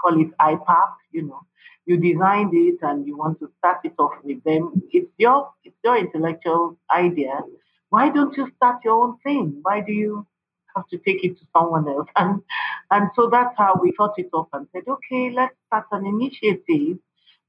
call 0.00 0.20
it 0.20 0.36
IPAP, 0.38 0.92
you 1.12 1.22
know. 1.22 1.40
You 1.86 1.96
designed 1.96 2.52
it 2.54 2.78
and 2.82 3.06
you 3.06 3.16
want 3.16 3.38
to 3.40 3.50
start 3.58 3.78
it 3.84 3.94
off 3.98 4.12
with 4.22 4.44
them. 4.44 4.82
It's 4.92 5.10
your 5.16 5.50
it's 5.64 5.76
your 5.82 5.96
intellectual 5.96 6.78
idea. 6.90 7.40
Why 7.88 8.10
don't 8.10 8.36
you 8.36 8.50
start 8.56 8.84
your 8.84 9.02
own 9.02 9.18
thing? 9.24 9.60
Why 9.62 9.80
do 9.80 9.92
you 9.92 10.26
have 10.78 10.88
to 10.88 10.98
take 10.98 11.24
it 11.24 11.38
to 11.38 11.44
someone 11.56 11.88
else. 11.88 12.08
And 12.16 12.42
and 12.90 13.10
so 13.16 13.28
that's 13.28 13.56
how 13.56 13.78
we 13.82 13.92
thought 13.96 14.18
it 14.18 14.30
off 14.32 14.48
and 14.52 14.66
said, 14.72 14.84
okay, 14.88 15.30
let's 15.30 15.54
start 15.66 15.86
an 15.92 16.06
initiative. 16.06 16.98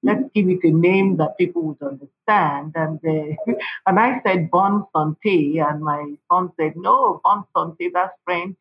Let's 0.02 0.24
give 0.34 0.48
it 0.50 0.64
a 0.64 0.72
name 0.72 1.18
that 1.18 1.38
people 1.38 1.62
would 1.64 1.82
understand. 1.82 2.74
And 2.76 3.00
uh, 3.06 3.54
and 3.88 4.00
I 4.00 4.22
said 4.26 4.50
Bon 4.52 4.86
Santé, 4.96 5.62
and 5.68 5.82
my 5.82 6.14
son 6.32 6.52
said, 6.58 6.74
no, 6.76 7.22
Bon 7.24 7.44
Santé, 7.56 7.90
that's 7.94 8.14
French. 8.26 8.58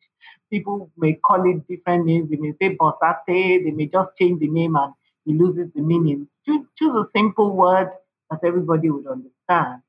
People 0.49 0.91
may 0.97 1.13
call 1.13 1.49
it 1.49 1.67
different 1.67 2.05
names. 2.05 2.29
They 2.29 2.37
may 2.37 2.53
say 2.61 2.75
Bon 2.75 2.93
Santé. 3.01 3.63
They 3.63 3.71
may 3.71 3.87
just 3.87 4.09
change 4.17 4.39
the 4.39 4.47
name 4.47 4.75
and 4.75 4.93
it 5.25 5.35
loses 5.35 5.71
the 5.75 5.81
meaning. 5.81 6.27
Choose, 6.45 6.65
choose 6.77 6.95
a 6.95 7.05
simple 7.15 7.55
word 7.55 7.91
that 8.31 8.39
everybody 8.43 8.89
would 8.89 9.07
understand. 9.07 9.81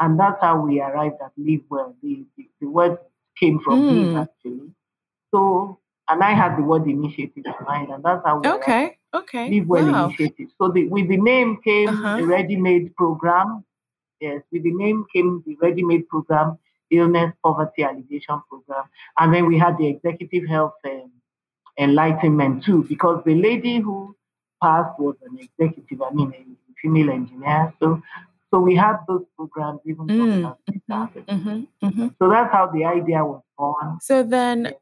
And 0.00 0.18
that's 0.18 0.40
how 0.40 0.60
we 0.60 0.80
arrived 0.80 1.16
at 1.24 1.32
Live 1.36 1.62
Well. 1.68 1.94
The, 2.02 2.24
the, 2.36 2.48
the 2.60 2.66
word 2.66 2.98
came 3.38 3.60
from 3.60 3.82
mm. 3.82 3.90
him 3.90 4.16
actually. 4.16 4.70
So, 5.32 5.78
and 6.08 6.22
I 6.22 6.32
had 6.32 6.56
the 6.56 6.62
word 6.62 6.86
initiative 6.86 7.44
in 7.44 7.66
mind, 7.66 7.90
and 7.90 8.04
that's 8.04 8.24
how 8.24 8.38
we 8.38 8.48
okay, 8.48 8.98
okay, 9.14 9.50
live 9.50 9.66
well 9.66 9.90
wow. 9.90 10.06
initiative. 10.06 10.48
So 10.60 10.68
the, 10.68 10.86
with 10.86 11.08
the 11.08 11.16
name 11.16 11.58
came 11.64 11.88
uh-huh. 11.88 12.18
the 12.18 12.26
ready-made 12.26 12.94
program. 12.94 13.64
Yes, 14.20 14.42
with 14.52 14.62
the 14.62 14.72
name 14.72 15.06
came 15.12 15.42
the 15.46 15.56
ready-made 15.60 16.08
program, 16.08 16.58
illness 16.98 17.32
poverty 17.42 17.82
alleviation 17.82 18.40
program, 18.48 18.84
and 19.18 19.34
then 19.34 19.46
we 19.46 19.58
had 19.58 19.76
the 19.78 19.86
executive 19.86 20.48
health 20.48 20.74
um, 20.84 21.10
enlightenment 21.78 22.64
too, 22.64 22.84
because 22.88 23.22
the 23.24 23.34
lady 23.34 23.78
who 23.78 24.16
passed 24.62 24.98
was 24.98 25.16
an 25.28 25.38
executive. 25.38 26.02
I 26.02 26.10
mean, 26.10 26.32
a 26.32 26.72
female 26.80 27.10
engineer. 27.10 27.74
So 27.80 28.02
so 28.54 28.60
we 28.60 28.76
had 28.76 28.98
those 29.08 29.24
programs 29.36 29.80
even 29.84 30.06
mm, 30.06 30.56
mm-hmm, 30.70 30.94
mm-hmm, 30.94 31.86
mm-hmm. 31.86 32.08
So 32.20 32.30
that's 32.30 32.52
how 32.52 32.70
the 32.72 32.84
idea 32.84 33.24
was 33.24 33.42
born. 33.58 33.98
So 34.00 34.22
then 34.22 34.72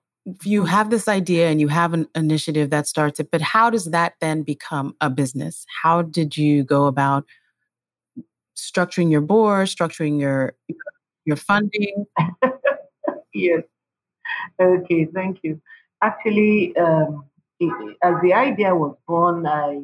you 0.44 0.66
have 0.66 0.90
this 0.90 1.08
idea 1.08 1.48
and 1.48 1.58
you 1.58 1.68
have 1.68 1.94
an 1.94 2.06
initiative 2.14 2.68
that 2.68 2.86
starts 2.86 3.18
it, 3.18 3.30
but 3.30 3.40
how 3.40 3.70
does 3.70 3.86
that 3.86 4.12
then 4.20 4.42
become 4.42 4.94
a 5.00 5.08
business? 5.08 5.64
How 5.82 6.02
did 6.02 6.36
you 6.36 6.64
go 6.64 6.84
about 6.84 7.24
structuring 8.54 9.10
your 9.10 9.22
board, 9.22 9.68
structuring 9.68 10.20
your 10.20 10.54
your 11.24 11.36
funding? 11.36 12.06
yes. 13.34 13.62
Okay, 14.60 15.06
thank 15.06 15.38
you. 15.42 15.60
Actually, 16.02 16.76
um, 16.76 17.24
it, 17.60 17.96
as 18.02 18.14
the 18.22 18.34
idea 18.34 18.74
was 18.74 18.96
born, 19.06 19.46
I 19.46 19.82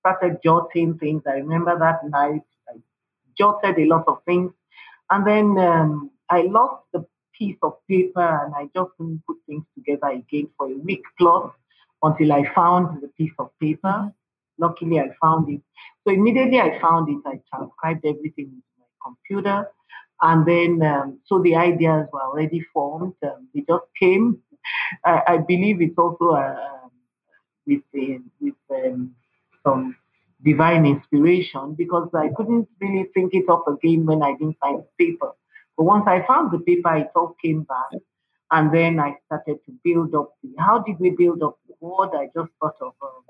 started 0.00 0.38
jotting 0.42 0.98
things. 0.98 1.22
I 1.26 1.34
remember 1.34 1.78
that 1.78 2.08
night 2.08 2.42
I 2.68 2.78
jotted 3.36 3.78
a 3.78 3.86
lot 3.86 4.04
of 4.06 4.18
things. 4.24 4.52
And 5.10 5.26
then 5.26 5.58
um, 5.58 6.10
I 6.28 6.42
lost 6.42 6.84
the 6.92 7.04
piece 7.36 7.56
of 7.62 7.74
paper 7.88 8.44
and 8.44 8.54
I 8.54 8.68
just 8.74 8.90
couldn't 8.96 9.22
put 9.26 9.38
things 9.46 9.64
together 9.74 10.08
again 10.08 10.48
for 10.56 10.66
a 10.66 10.76
week 10.76 11.02
plus 11.18 11.50
until 12.02 12.32
I 12.32 12.44
found 12.54 13.02
the 13.02 13.08
piece 13.08 13.32
of 13.38 13.50
paper. 13.60 13.88
Mm-hmm. 13.88 14.08
Luckily, 14.58 15.00
I 15.00 15.10
found 15.20 15.48
it. 15.48 15.62
So 16.06 16.12
immediately 16.12 16.60
I 16.60 16.78
found 16.80 17.08
it, 17.08 17.22
I 17.26 17.40
transcribed 17.54 18.04
everything 18.04 18.46
into 18.46 18.72
my 18.78 18.86
computer. 19.02 19.68
And 20.22 20.46
then, 20.46 20.82
um, 20.82 21.18
so 21.26 21.40
the 21.40 21.56
ideas 21.56 22.06
were 22.12 22.22
already 22.22 22.60
formed. 22.72 23.14
Um, 23.22 23.48
they 23.54 23.60
just 23.68 23.84
came. 23.98 24.38
I, 25.04 25.22
I 25.26 25.36
believe 25.38 25.80
it's 25.80 25.96
also 25.96 26.30
uh, 26.30 26.88
with, 27.66 27.82
uh, 27.96 28.18
with 28.40 28.54
um, 28.70 29.14
some 29.64 29.96
divine 30.44 30.86
inspiration 30.86 31.74
because 31.74 32.08
I 32.14 32.28
couldn't 32.36 32.68
really 32.80 33.06
think 33.14 33.34
it 33.34 33.48
up 33.48 33.66
again 33.68 34.06
when 34.06 34.22
I 34.22 34.32
didn't 34.32 34.58
find 34.60 34.80
the 34.80 35.04
paper. 35.04 35.32
But 35.76 35.84
once 35.84 36.04
I 36.06 36.24
found 36.26 36.50
the 36.52 36.58
paper, 36.58 36.94
it 36.96 37.10
all 37.14 37.36
came 37.42 37.62
back. 37.62 38.00
And 38.50 38.74
then 38.74 38.98
I 38.98 39.14
started 39.26 39.58
to 39.66 39.72
build 39.84 40.14
up 40.14 40.34
the, 40.42 40.52
how 40.58 40.80
did 40.80 40.98
we 40.98 41.10
build 41.10 41.42
up 41.42 41.58
the 41.68 41.74
board? 41.80 42.10
I 42.14 42.26
just 42.34 42.50
thought 42.60 42.76
of, 42.80 42.94
um, 43.00 43.22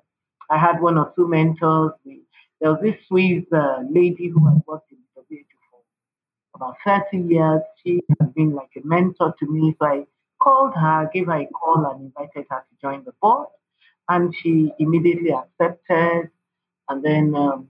I 0.48 0.58
had 0.58 0.80
one 0.80 0.96
or 0.98 1.12
two 1.14 1.28
mentors. 1.28 1.92
We, 2.04 2.22
there 2.60 2.72
was 2.72 2.80
this 2.82 2.96
Swiss 3.06 3.44
uh, 3.52 3.82
lady 3.90 4.28
who 4.28 4.46
had 4.46 4.62
worked 4.66 4.90
in 4.90 4.98
about 6.60 6.76
30 6.84 7.26
years. 7.32 7.62
She 7.82 8.02
has 8.20 8.28
been 8.30 8.54
like 8.54 8.70
a 8.76 8.86
mentor 8.86 9.34
to 9.38 9.46
me. 9.46 9.74
So 9.78 9.86
I 9.86 10.06
called 10.42 10.74
her, 10.74 11.10
gave 11.12 11.26
her 11.26 11.40
a 11.40 11.46
call 11.46 11.86
and 11.90 12.06
invited 12.06 12.46
her 12.50 12.64
to 12.68 12.74
join 12.80 13.04
the 13.04 13.12
board. 13.20 13.48
And 14.08 14.34
she 14.34 14.72
immediately 14.78 15.32
accepted. 15.32 16.30
And 16.88 17.02
then 17.02 17.34
um, 17.34 17.68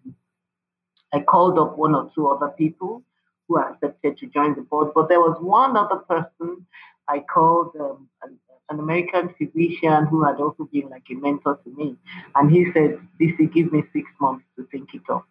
I 1.13 1.21
called 1.21 1.59
up 1.59 1.77
one 1.79 1.95
or 1.95 2.11
two 2.15 2.29
other 2.29 2.49
people 2.49 3.03
who 3.47 3.59
accepted 3.59 4.19
to 4.19 4.27
join 4.27 4.55
the 4.55 4.63
board. 4.63 4.93
But 4.95 5.09
there 5.09 5.21
was 5.21 5.37
one 5.41 5.77
other 5.77 5.97
person 5.97 6.67
I 7.09 7.21
called 7.21 7.75
um, 7.79 8.09
an, 8.23 8.39
an, 8.71 8.79
American 8.79 9.35
physician 9.37 10.07
who 10.07 10.25
had 10.25 10.37
also 10.37 10.69
been 10.73 10.89
like 10.89 11.03
a 11.11 11.15
mentor 11.15 11.61
to 11.65 11.71
me. 11.71 11.97
And 12.37 12.51
he 12.51 12.67
said, 12.73 13.01
DC, 13.21 13.53
give 13.53 13.73
me 13.73 13.83
six 13.93 14.09
months 14.21 14.45
to 14.57 14.67
think 14.71 14.95
it 14.95 15.03
up. 15.11 15.27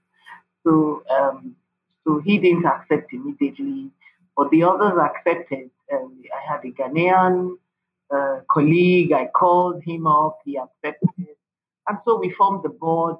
So, 0.66 1.04
um, 1.10 1.56
so 2.10 2.20
he 2.26 2.40
didn't 2.40 2.66
accept 2.66 3.14
immediately, 3.14 3.92
but 4.36 4.50
the 4.50 4.64
others 4.64 4.98
accepted. 5.00 5.70
Um, 5.94 6.24
I 6.36 6.52
had 6.52 6.66
a 6.66 6.72
Ghanaian 6.72 7.52
uh, 8.10 8.40
colleague. 8.50 9.12
I 9.14 9.28
called 9.28 9.84
him 9.84 10.08
up. 10.08 10.40
He 10.44 10.58
accepted. 10.58 11.28
And 11.88 11.98
so 12.06 12.18
we 12.18 12.32
formed 12.32 12.64
the 12.64 12.70
board 12.70 13.18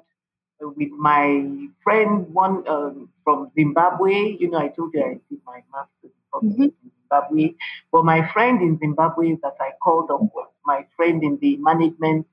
with 0.60 0.90
my 0.90 1.68
friend, 1.84 2.26
one 2.34 2.66
um, 2.66 3.10
from 3.22 3.52
Zimbabwe. 3.54 4.36
You 4.40 4.50
know, 4.50 4.58
I 4.58 4.68
told 4.68 4.92
you 4.94 5.02
I 5.04 5.20
did 5.30 5.40
my 5.46 5.62
master's 5.72 6.10
mm-hmm. 6.34 6.62
in 6.62 6.72
Zimbabwe. 7.02 7.54
But 7.92 8.04
my 8.04 8.28
friend 8.32 8.60
in 8.60 8.76
Zimbabwe 8.80 9.36
that 9.44 9.54
I 9.60 9.70
called 9.80 10.10
up 10.10 10.22
was 10.34 10.48
my 10.66 10.84
friend 10.96 11.22
in 11.22 11.38
the 11.40 11.58
management. 11.58 12.26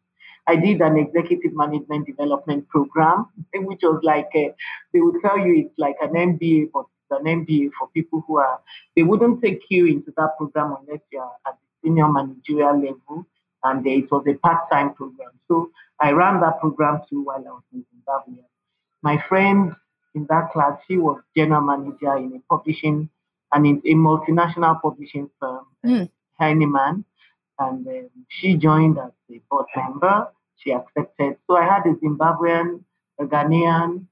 I 0.48 0.56
did 0.56 0.82
an 0.82 0.98
executive 0.98 1.54
management 1.54 2.08
development 2.08 2.70
program, 2.70 3.28
which 3.54 3.82
was 3.84 4.00
like 4.04 4.30
a, 4.34 4.54
they 4.94 5.02
would 5.02 5.22
tell 5.22 5.38
you 5.38 5.66
it's 5.66 5.78
like 5.78 5.98
an 6.02 6.14
MBA, 6.14 6.72
but 6.74 6.86
it's 7.10 7.20
an 7.20 7.26
MBA 7.26 7.72
for 7.78 7.90
people 7.90 8.24
who 8.26 8.38
are. 8.38 8.60
They 8.96 9.04
wouldn't 9.04 9.42
take 9.42 9.62
you 9.70 9.86
into 9.88 10.14
that 10.16 10.38
program 10.38 10.78
unless 10.80 11.02
you 11.12 11.20
are 11.20 11.34
at 11.46 11.56
the 11.56 11.88
senior 11.88 12.08
managerial 12.08 12.76
level 12.80 13.28
and 13.64 13.86
it 13.86 14.10
was 14.10 14.24
a 14.28 14.36
part-time 14.36 14.94
program. 14.94 15.32
So 15.48 15.72
I 16.00 16.12
ran 16.12 16.40
that 16.42 16.60
program 16.60 17.02
too 17.10 17.24
while 17.24 17.40
I 17.46 17.52
was 17.52 17.64
in 17.74 17.86
Zimbabwe. 17.92 18.44
My 19.02 19.22
friend 19.28 19.74
in 20.16 20.26
that 20.30 20.52
class, 20.52 20.80
she 20.88 20.98
was 20.98 21.22
general 21.36 21.62
manager 21.62 22.16
in 22.18 22.34
a 22.36 22.40
publishing 22.54 23.10
and 23.52 23.66
in 23.66 23.82
a 23.86 23.96
multinational 23.96 24.82
publishing 24.82 25.30
firm, 25.40 25.66
mm. 25.86 26.10
Heinemann. 26.40 27.06
And 27.60 27.88
um, 27.88 28.10
she 28.30 28.56
joined 28.56 28.98
as 29.00 29.12
a 29.32 29.42
board 29.50 29.66
member. 29.76 30.28
She 30.58 30.72
accepted. 30.72 31.38
So 31.48 31.56
I 31.56 31.64
had 31.64 31.86
a 31.86 31.94
Zimbabwean, 31.96 32.84
a 33.20 33.26
Ghanaian, 33.26 34.06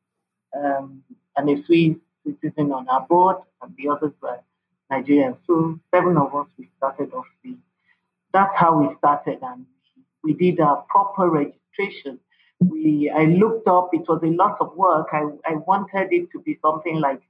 um, 0.56 1.04
and 1.38 1.50
a 1.50 1.64
Swiss 1.66 1.98
citizen 2.26 2.72
on 2.72 2.88
our 2.88 3.06
board, 3.08 3.38
and 3.62 3.74
the 3.78 3.90
others 3.90 4.14
were 4.22 4.40
Nigerian. 4.90 5.38
So 5.48 5.80
seven 5.94 6.18
of 6.18 6.34
us, 6.36 6.48
we 6.58 6.70
started 6.78 7.14
off 7.14 7.26
the. 7.44 7.56
That's 8.34 8.56
how 8.56 8.80
we 8.80 8.96
started, 8.98 9.40
and 9.42 9.66
we 10.24 10.34
did 10.34 10.60
a 10.60 10.84
proper 10.90 11.30
registration. 11.30 12.20
We, 12.60 13.12
I 13.16 13.26
looked 13.26 13.68
up. 13.68 13.90
It 13.94 14.08
was 14.08 14.22
a 14.24 14.28
lot 14.28 14.58
of 14.60 14.76
work. 14.76 15.08
I, 15.12 15.24
I 15.46 15.56
wanted 15.68 16.12
it 16.12 16.32
to 16.32 16.40
be 16.42 16.58
something 16.62 17.00
like 17.00 17.22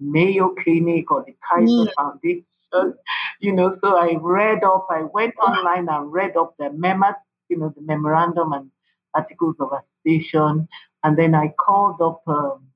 Mayo 0.00 0.54
Clinic 0.62 1.10
or 1.10 1.24
the 1.24 1.34
Kaiser 1.48 1.90
mm. 1.90 1.94
Foundation, 1.96 2.44
you 3.40 3.52
know. 3.52 3.76
So 3.82 3.96
I 3.96 4.16
read 4.20 4.64
up. 4.64 4.86
I 4.90 5.02
went 5.02 5.34
online 5.36 5.88
and 5.88 6.12
read 6.12 6.36
up 6.36 6.54
the 6.58 6.70
memos, 6.70 7.14
you 7.48 7.58
know, 7.58 7.72
the 7.74 7.82
memorandum 7.82 8.52
and 8.52 8.70
articles 9.14 9.56
of 9.60 9.70
association, 9.72 10.68
and 11.02 11.18
then 11.18 11.34
I 11.34 11.48
called 11.48 12.00
up 12.00 12.22
um, 12.26 12.66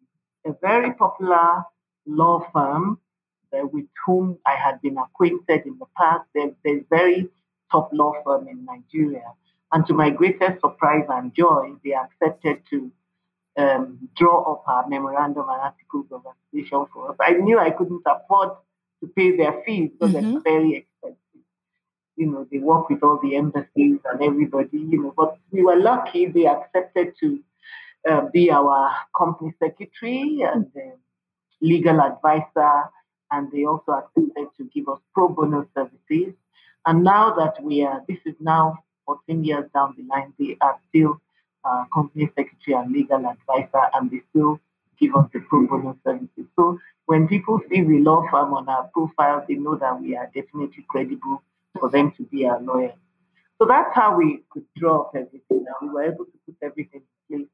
a 0.46 0.52
very 0.60 0.92
popular 0.94 1.64
law 2.06 2.46
firm 2.52 3.00
uh, 3.52 3.66
with 3.66 3.86
whom 4.04 4.38
I 4.46 4.54
had 4.54 4.80
been 4.82 4.98
acquainted 4.98 5.66
in 5.66 5.78
the 5.78 5.86
past. 5.96 6.24
They're, 6.34 6.52
they're 6.64 6.84
very 6.90 7.28
top 7.70 7.90
law 7.92 8.14
firm 8.24 8.48
in 8.48 8.64
Nigeria. 8.64 9.32
And 9.72 9.86
to 9.86 9.94
my 9.94 10.10
greatest 10.10 10.60
surprise 10.60 11.04
and 11.08 11.34
joy, 11.34 11.72
they 11.84 11.92
accepted 11.92 12.62
to 12.70 12.90
um, 13.58 14.08
draw 14.16 14.52
up 14.52 14.64
our 14.66 14.88
memorandum 14.88 15.46
and 15.48 15.60
articles 15.60 16.06
of 16.10 16.22
association 16.24 16.86
for 16.92 17.10
us. 17.10 17.16
I 17.20 17.32
knew 17.32 17.58
I 17.58 17.70
couldn't 17.70 18.02
afford 18.06 18.50
to 19.00 19.08
pay 19.08 19.36
their 19.36 19.62
fees 19.64 19.90
because 19.92 20.14
mm-hmm. 20.14 20.32
they're 20.32 20.40
very 20.40 20.70
expensive. 20.76 20.87
You 22.18 22.30
know, 22.32 22.46
they 22.50 22.58
work 22.58 22.90
with 22.90 23.02
all 23.02 23.18
the 23.22 23.36
embassies 23.36 24.00
and 24.10 24.22
everybody, 24.22 24.78
you 24.78 25.02
know, 25.02 25.14
but 25.16 25.38
we 25.52 25.62
were 25.62 25.76
lucky 25.76 26.26
they 26.26 26.46
accepted 26.46 27.14
to 27.20 27.38
uh, 28.08 28.22
be 28.32 28.50
our 28.50 28.90
company 29.16 29.54
secretary 29.58 30.42
and 30.42 30.66
uh, 30.76 30.96
legal 31.60 32.00
advisor, 32.00 32.90
and 33.30 33.50
they 33.52 33.64
also 33.64 33.92
accepted 33.92 34.48
to 34.56 34.64
give 34.74 34.88
us 34.88 34.98
pro 35.14 35.28
bono 35.28 35.66
services. 35.74 36.34
And 36.86 37.04
now 37.04 37.34
that 37.34 37.62
we 37.62 37.82
are, 37.82 38.02
this 38.08 38.18
is 38.24 38.34
now 38.40 38.78
14 39.06 39.44
years 39.44 39.64
down 39.74 39.94
the 39.96 40.04
line, 40.04 40.32
they 40.38 40.56
are 40.60 40.78
still 40.88 41.20
uh, 41.64 41.84
company 41.92 42.30
secretary 42.36 42.74
and 42.76 42.92
legal 42.92 43.26
advisor, 43.26 43.84
and 43.94 44.10
they 44.10 44.22
still 44.30 44.60
give 44.98 45.14
us 45.14 45.28
the 45.32 45.40
pro 45.40 45.66
bono 45.66 45.96
services. 46.04 46.46
So 46.56 46.78
when 47.06 47.26
people 47.28 47.60
see 47.68 47.82
the 47.82 47.98
law 47.98 48.22
firm 48.30 48.54
on 48.54 48.68
our 48.68 48.84
profile, 48.94 49.44
they 49.48 49.54
know 49.54 49.76
that 49.76 50.00
we 50.00 50.16
are 50.16 50.30
definitely 50.34 50.84
credible 50.88 51.42
for 51.78 51.90
them 51.90 52.12
to 52.16 52.24
be 52.24 52.46
our 52.46 52.60
lawyers. 52.60 52.98
So 53.58 53.66
that's 53.66 53.94
how 53.94 54.16
we 54.16 54.44
could 54.50 54.64
draw 54.76 55.02
up 55.02 55.12
everything, 55.16 55.64
we 55.82 55.88
were 55.88 56.04
able 56.04 56.24
to 56.26 56.38
put 56.46 56.56
everything 56.62 57.02
in 57.30 57.38
place 57.38 57.48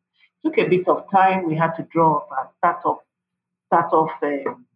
took 0.45 0.59
a 0.59 0.69
bit 0.69 0.87
of 0.89 1.11
time. 1.11 1.47
We 1.49 1.57
had 1.57 1.73
to 1.75 1.83
draw 1.91 2.19
up 2.19 2.29
a 2.31 2.49
start 2.59 2.85
off, 2.85 2.99
start 3.67 3.93
off 3.93 4.11
um, 4.23 4.67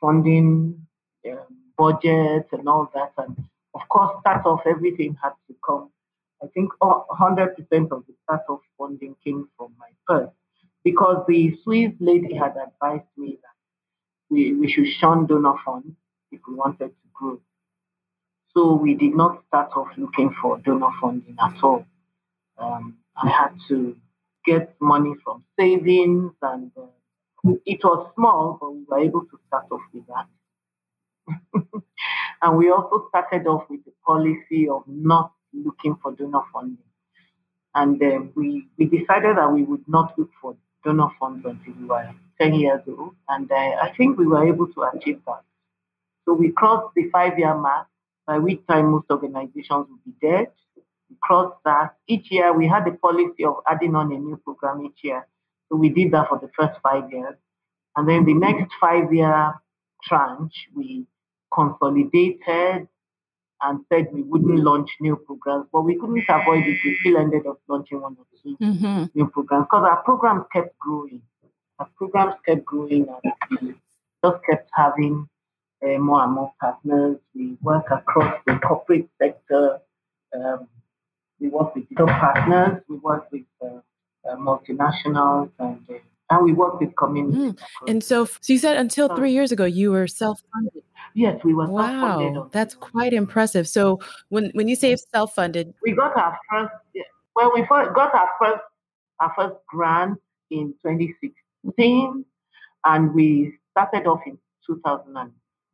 funding, 0.00 0.86
um, 1.28 1.56
budget, 1.76 2.46
and 2.52 2.68
all 2.68 2.90
that. 2.94 3.12
And 3.16 3.36
of 3.74 3.88
course, 3.88 4.12
start 4.20 4.44
off 4.44 4.60
everything 4.66 5.16
had 5.22 5.32
to 5.48 5.54
come. 5.66 5.90
I 6.42 6.46
think 6.54 6.70
100% 6.80 7.48
of 7.90 8.04
the 8.06 8.14
start 8.24 8.42
off 8.48 8.60
funding 8.76 9.16
came 9.24 9.48
from 9.56 9.72
my 9.78 9.88
purse 10.06 10.30
because 10.84 11.24
the 11.26 11.58
Swiss 11.64 11.92
lady 11.98 12.34
had 12.34 12.54
advised 12.56 13.10
me 13.16 13.38
that 13.42 13.56
we, 14.30 14.54
we 14.54 14.70
should 14.70 14.86
shun 15.00 15.26
donor 15.26 15.54
funds 15.64 15.96
if 16.30 16.40
we 16.46 16.54
wanted 16.54 16.88
to 16.88 17.08
grow. 17.12 17.40
So 18.54 18.74
we 18.74 18.94
did 18.94 19.14
not 19.14 19.44
start 19.46 19.70
off 19.76 19.88
looking 19.96 20.34
for 20.40 20.58
donor 20.58 20.90
funding 21.00 21.36
at 21.40 21.62
all. 21.62 21.86
Um, 22.58 22.98
I 23.16 23.28
had 23.28 23.52
to 23.68 23.96
get 24.44 24.74
money 24.80 25.14
from 25.24 25.44
savings, 25.58 26.32
and 26.42 26.72
uh, 26.76 27.52
it 27.66 27.82
was 27.84 28.10
small, 28.14 28.58
but 28.60 28.70
we 28.70 28.84
were 28.88 28.98
able 28.98 29.22
to 29.22 29.38
start 29.46 29.66
off 29.70 29.82
with 29.92 30.04
that. 30.08 30.26
and 32.42 32.56
we 32.56 32.70
also 32.70 33.06
started 33.08 33.46
off 33.46 33.64
with 33.68 33.84
the 33.84 33.92
policy 34.04 34.68
of 34.68 34.82
not 34.86 35.32
looking 35.52 35.96
for 36.02 36.12
donor 36.12 36.42
funding. 36.52 36.78
And 37.74 38.02
um, 38.02 38.32
we, 38.34 38.66
we 38.78 38.86
decided 38.86 39.36
that 39.36 39.52
we 39.52 39.62
would 39.62 39.86
not 39.86 40.18
look 40.18 40.30
for 40.40 40.56
donor 40.84 41.08
funds 41.20 41.44
until 41.44 41.74
we 41.80 41.86
were 41.86 42.10
10 42.40 42.54
years 42.54 42.80
old. 42.88 43.14
And 43.28 43.50
uh, 43.50 43.54
I 43.54 43.92
think 43.96 44.18
we 44.18 44.26
were 44.26 44.46
able 44.46 44.68
to 44.68 44.82
achieve 44.94 45.20
that. 45.26 45.42
So 46.24 46.34
we 46.34 46.50
crossed 46.50 46.94
the 46.94 47.08
five 47.10 47.38
year 47.38 47.54
mark, 47.54 47.86
by 48.28 48.38
which 48.38 48.60
time 48.68 48.92
most 48.92 49.06
organizations 49.10 49.86
would 49.90 50.04
be 50.04 50.12
dead 50.24 50.48
cross 51.22 51.52
that. 51.64 51.94
Each 52.06 52.30
year 52.30 52.52
we 52.52 52.66
had 52.66 52.84
the 52.84 52.92
policy 52.92 53.44
of 53.44 53.56
adding 53.66 53.94
on 53.94 54.12
a 54.12 54.18
new 54.18 54.36
program 54.36 54.84
each 54.84 55.02
year. 55.02 55.26
So 55.68 55.76
we 55.76 55.88
did 55.90 56.12
that 56.12 56.28
for 56.28 56.38
the 56.38 56.50
first 56.56 56.80
five 56.82 57.10
years. 57.10 57.34
And 57.96 58.08
then 58.08 58.24
the 58.24 58.34
next 58.34 58.72
five 58.80 59.12
year 59.12 59.54
tranche, 60.04 60.68
we 60.74 61.06
consolidated 61.52 62.88
and 63.60 63.80
said 63.88 64.08
we 64.12 64.22
wouldn't 64.22 64.60
launch 64.60 64.90
new 65.00 65.16
programs, 65.16 65.66
but 65.72 65.82
we 65.82 65.96
couldn't 65.96 66.24
avoid 66.28 66.64
it. 66.66 66.78
We 66.84 66.96
still 67.00 67.16
ended 67.16 67.46
up 67.46 67.60
launching 67.68 68.00
one 68.00 68.16
or 68.18 68.26
2 68.44 68.56
mm-hmm. 68.60 69.04
new 69.14 69.26
programs 69.28 69.66
because 69.66 69.84
our 69.84 70.02
programs 70.02 70.44
kept 70.52 70.78
growing. 70.78 71.22
Our 71.80 71.88
programs 71.96 72.34
kept 72.46 72.64
growing 72.64 73.08
and 73.08 73.58
we 73.60 73.74
just 74.24 74.44
kept 74.48 74.70
having 74.74 75.28
uh, 75.82 75.98
more 75.98 76.22
and 76.24 76.32
more 76.32 76.52
partners. 76.60 77.16
We 77.34 77.56
work 77.62 77.90
across 77.90 78.34
the 78.46 78.56
corporate 78.56 79.08
sector, 79.20 79.80
um, 80.34 80.68
we 81.40 81.48
work 81.48 81.74
with 81.74 81.84
top 81.96 82.08
partners, 82.08 82.82
we 82.88 82.96
work 82.96 83.30
with 83.30 83.44
uh, 83.62 83.80
uh, 84.28 84.36
multinationals, 84.36 85.50
and 85.58 85.80
uh, 85.88 85.94
and 86.30 86.44
we 86.44 86.52
work 86.52 86.78
with 86.80 86.94
communities. 86.96 87.54
Mm. 87.54 87.58
And 87.88 88.04
so, 88.04 88.26
so 88.26 88.52
you 88.52 88.58
said 88.58 88.76
until 88.76 89.14
three 89.16 89.32
years 89.32 89.50
ago 89.50 89.64
you 89.64 89.90
were 89.90 90.06
self-funded. 90.06 90.82
Yes, 91.14 91.40
we 91.42 91.54
were. 91.54 91.66
Self 91.66 91.78
funded. 91.78 92.34
Wow, 92.34 92.48
that's 92.52 92.74
quite 92.74 93.12
impressive. 93.12 93.66
So 93.68 94.00
when 94.28 94.50
when 94.54 94.68
you 94.68 94.76
say 94.76 94.94
self-funded, 94.96 95.72
we 95.82 95.92
got 95.92 96.16
our 96.16 96.38
first. 96.50 96.72
Well, 97.34 97.52
we 97.54 97.62
got 97.62 98.14
our 98.14 98.28
first 98.40 98.62
our 99.20 99.32
first 99.36 99.54
grant 99.68 100.18
in 100.50 100.74
2016, 100.84 102.24
and 102.84 103.14
we 103.14 103.54
started 103.72 104.06
off 104.06 104.20
in 104.26 104.38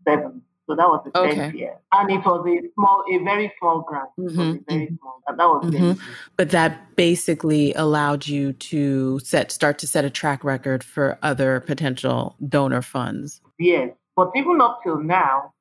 2007. 0.07 0.43
So 0.67 0.75
that 0.75 0.89
was 0.89 1.05
the 1.05 1.19
okay. 1.19 1.37
10th 1.37 1.59
year. 1.59 1.77
And 1.93 2.11
it 2.11 2.25
was 2.25 2.47
a 2.47 2.73
small, 2.75 3.05
a 3.11 3.19
very 3.19 3.53
small 3.59 3.83
grant. 3.83 4.09
Mm-hmm. 4.19 4.57
very 4.67 4.97
small. 4.99 5.23
That 5.27 5.37
was 5.37 5.65
mm-hmm. 5.67 6.01
But 6.37 6.51
that 6.51 6.97
basically 6.97 7.75
allowed 7.75 8.27
you 8.27 8.55
to 8.55 9.19
set 9.19 9.53
start 9.53 9.79
to 9.81 9.87
set 9.87 10.05
a 10.05 10.11
track 10.11 10.43
record 10.43 10.83
for 10.83 11.19
other 11.23 11.61
potential 11.61 12.37
donor 12.49 12.81
funds. 12.83 13.43
Yes. 13.59 13.91
But 14.17 14.31
even 14.35 14.61
up 14.61 14.81
till 14.83 15.01
now, 15.03 15.53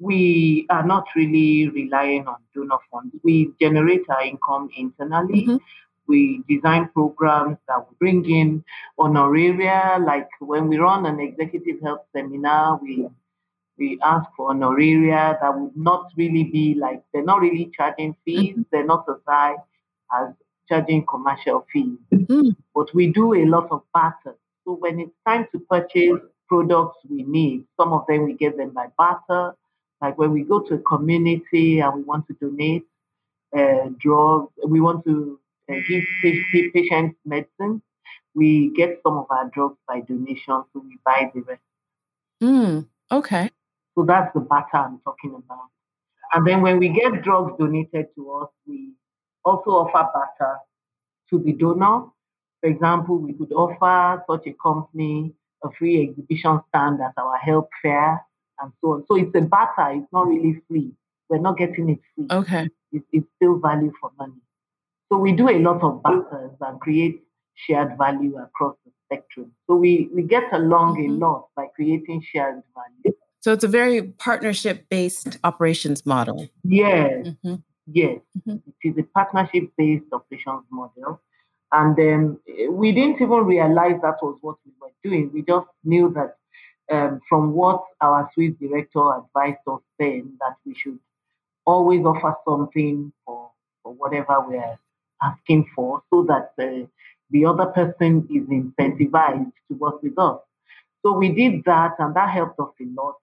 we 0.00 0.66
are 0.70 0.84
not 0.84 1.04
really 1.14 1.68
relying 1.68 2.26
on 2.26 2.36
donor 2.54 2.78
funds. 2.90 3.14
We 3.22 3.52
generate 3.60 4.02
our 4.08 4.22
income 4.22 4.70
internally. 4.76 5.46
Mm-hmm. 5.46 5.56
We 6.08 6.42
design 6.48 6.88
programs 6.92 7.58
that 7.68 7.78
will 7.78 7.96
bring 8.00 8.28
in 8.28 8.64
honoraria, 8.98 10.04
like 10.04 10.28
when 10.40 10.66
we 10.66 10.78
run 10.78 11.06
an 11.06 11.20
executive 11.20 11.80
health 11.80 12.00
seminar, 12.12 12.80
we 12.82 13.08
we 13.82 13.98
ask 14.02 14.26
for 14.36 14.50
honoraria 14.52 15.22
that 15.40 15.58
would 15.58 15.76
not 15.76 16.02
really 16.16 16.44
be 16.44 16.74
like 16.84 17.02
they're 17.12 17.30
not 17.32 17.40
really 17.40 17.66
charging 17.76 18.14
fees, 18.24 18.52
mm-hmm. 18.52 18.62
they're 18.70 18.90
not 18.94 19.04
as 19.08 19.20
high 19.26 19.56
as 20.18 20.28
charging 20.68 21.04
commercial 21.06 21.66
fees. 21.72 21.98
Mm-hmm. 22.14 22.50
But 22.74 22.94
we 22.94 23.04
do 23.20 23.34
a 23.34 23.44
lot 23.54 23.66
of 23.72 23.82
barter. 23.92 24.36
So 24.64 24.74
when 24.74 25.00
it's 25.00 25.18
time 25.26 25.48
to 25.52 25.58
purchase 25.58 26.20
products 26.48 26.98
we 27.10 27.24
need, 27.24 27.64
some 27.78 27.92
of 27.92 28.06
them 28.08 28.24
we 28.24 28.34
get 28.34 28.56
them 28.56 28.70
by 28.70 28.86
barter. 28.96 29.56
Like 30.00 30.16
when 30.16 30.30
we 30.32 30.42
go 30.44 30.60
to 30.60 30.74
a 30.74 30.78
community 30.78 31.80
and 31.80 31.94
we 31.96 32.02
want 32.02 32.26
to 32.28 32.34
donate 32.34 32.84
uh, 33.56 33.88
drugs, 33.98 34.52
we 34.66 34.80
want 34.80 35.04
to 35.06 35.40
uh, 35.68 35.74
give 35.88 36.04
patients 36.72 37.16
medicine, 37.24 37.82
we 38.34 38.72
get 38.76 39.00
some 39.04 39.16
of 39.18 39.26
our 39.30 39.48
drugs 39.54 39.78
by 39.88 40.00
donation, 40.00 40.64
so 40.72 40.84
we 40.88 40.98
buy 41.04 41.30
the 41.34 41.40
rest. 41.42 41.60
Mm, 42.42 42.88
okay. 43.10 43.50
So 43.94 44.04
that's 44.04 44.32
the 44.34 44.40
barter 44.40 44.76
I'm 44.76 45.00
talking 45.00 45.34
about. 45.34 45.68
And 46.32 46.46
then 46.46 46.62
when 46.62 46.78
we 46.78 46.88
get 46.88 47.22
drugs 47.22 47.52
donated 47.58 48.06
to 48.14 48.32
us, 48.32 48.48
we 48.66 48.92
also 49.44 49.70
offer 49.70 50.08
barter 50.12 50.58
to 51.30 51.38
the 51.38 51.52
donor. 51.52 52.06
For 52.60 52.70
example, 52.70 53.18
we 53.18 53.34
could 53.34 53.52
offer 53.52 54.24
such 54.28 54.46
a 54.46 54.54
company 54.54 55.34
a 55.64 55.70
free 55.78 56.02
exhibition 56.02 56.60
stand 56.68 57.00
at 57.00 57.12
our 57.16 57.36
health 57.38 57.68
fair 57.80 58.24
and 58.60 58.72
so 58.80 58.94
on. 58.94 59.04
So 59.06 59.16
it's 59.16 59.34
a 59.34 59.40
barter, 59.40 59.98
it's 59.98 60.12
not 60.12 60.26
really 60.26 60.60
free. 60.68 60.92
We're 61.28 61.38
not 61.38 61.56
getting 61.56 61.90
it 61.90 62.00
free. 62.14 62.26
Okay. 62.30 62.68
It, 62.92 63.02
it's 63.12 63.26
still 63.36 63.58
value 63.58 63.92
for 64.00 64.10
money. 64.18 64.40
So 65.10 65.18
we 65.18 65.32
do 65.32 65.48
a 65.48 65.58
lot 65.58 65.82
of 65.82 66.02
barters 66.02 66.52
and 66.60 66.80
create 66.80 67.22
shared 67.54 67.96
value 67.98 68.36
across 68.38 68.76
the 68.84 68.92
spectrum. 69.06 69.52
So 69.66 69.76
we, 69.76 70.08
we 70.12 70.22
get 70.22 70.52
along 70.52 70.96
mm-hmm. 70.96 71.22
a 71.22 71.26
lot 71.26 71.48
by 71.54 71.66
creating 71.74 72.24
shared 72.32 72.62
value. 72.74 73.16
So 73.42 73.52
it's 73.52 73.64
a 73.64 73.68
very 73.68 74.02
partnership 74.02 74.88
based 74.88 75.38
operations 75.42 76.06
model. 76.06 76.48
Yes. 76.62 77.26
Mm-hmm. 77.26 77.54
Yes. 77.92 78.20
Mm-hmm. 78.38 78.70
It 78.82 78.88
is 78.88 78.98
a 78.98 79.02
partnership 79.02 79.64
based 79.76 80.04
operations 80.12 80.62
model. 80.70 81.20
And 81.72 81.96
then 81.96 82.38
we 82.70 82.92
didn't 82.92 83.20
even 83.20 83.44
realize 83.44 83.98
that 84.02 84.22
was 84.22 84.38
what 84.42 84.58
we 84.64 84.70
were 84.80 84.92
doing. 85.02 85.32
We 85.34 85.42
just 85.42 85.66
knew 85.82 86.14
that 86.14 86.36
um, 86.94 87.20
from 87.28 87.52
what 87.52 87.82
our 88.00 88.30
Swiss 88.32 88.52
director 88.60 89.10
advised 89.18 89.66
us 89.66 89.80
then, 89.98 90.36
that 90.38 90.56
we 90.64 90.76
should 90.76 91.00
always 91.66 92.04
offer 92.04 92.36
something 92.48 93.12
for, 93.26 93.50
for 93.82 93.92
whatever 93.92 94.36
we're 94.46 94.78
asking 95.20 95.66
for 95.74 96.02
so 96.10 96.22
that 96.28 96.52
uh, 96.62 96.86
the 97.30 97.44
other 97.44 97.66
person 97.66 98.28
is 98.30 98.44
incentivized 98.48 99.50
to 99.66 99.74
work 99.78 100.00
with 100.00 100.16
us. 100.16 100.38
So 101.04 101.12
we 101.12 101.30
did 101.30 101.64
that, 101.64 101.94
and 101.98 102.14
that 102.14 102.30
helped 102.30 102.60
us 102.60 102.68
a 102.80 102.84
lot. 102.94 103.16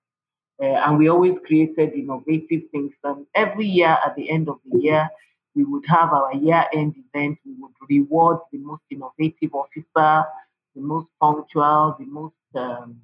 Uh, 0.61 0.65
and 0.85 0.97
we 0.97 1.09
always 1.09 1.35
created 1.45 1.93
innovative 1.93 2.63
things. 2.71 2.93
And 3.03 3.25
every 3.33 3.65
year, 3.65 3.97
at 4.05 4.15
the 4.15 4.29
end 4.29 4.49
of 4.49 4.59
the 4.69 4.79
year, 4.79 5.09
we 5.55 5.63
would 5.63 5.85
have 5.87 6.11
our 6.13 6.33
year-end 6.33 6.95
event. 6.97 7.37
We 7.45 7.53
would 7.59 7.71
reward 7.89 8.39
the 8.51 8.59
most 8.59 8.83
innovative 8.89 9.53
officer, 9.53 10.27
the 10.75 10.81
most 10.81 11.07
punctual, 11.21 11.95
the 11.99 12.05
most 12.05 12.35
um, 12.55 13.01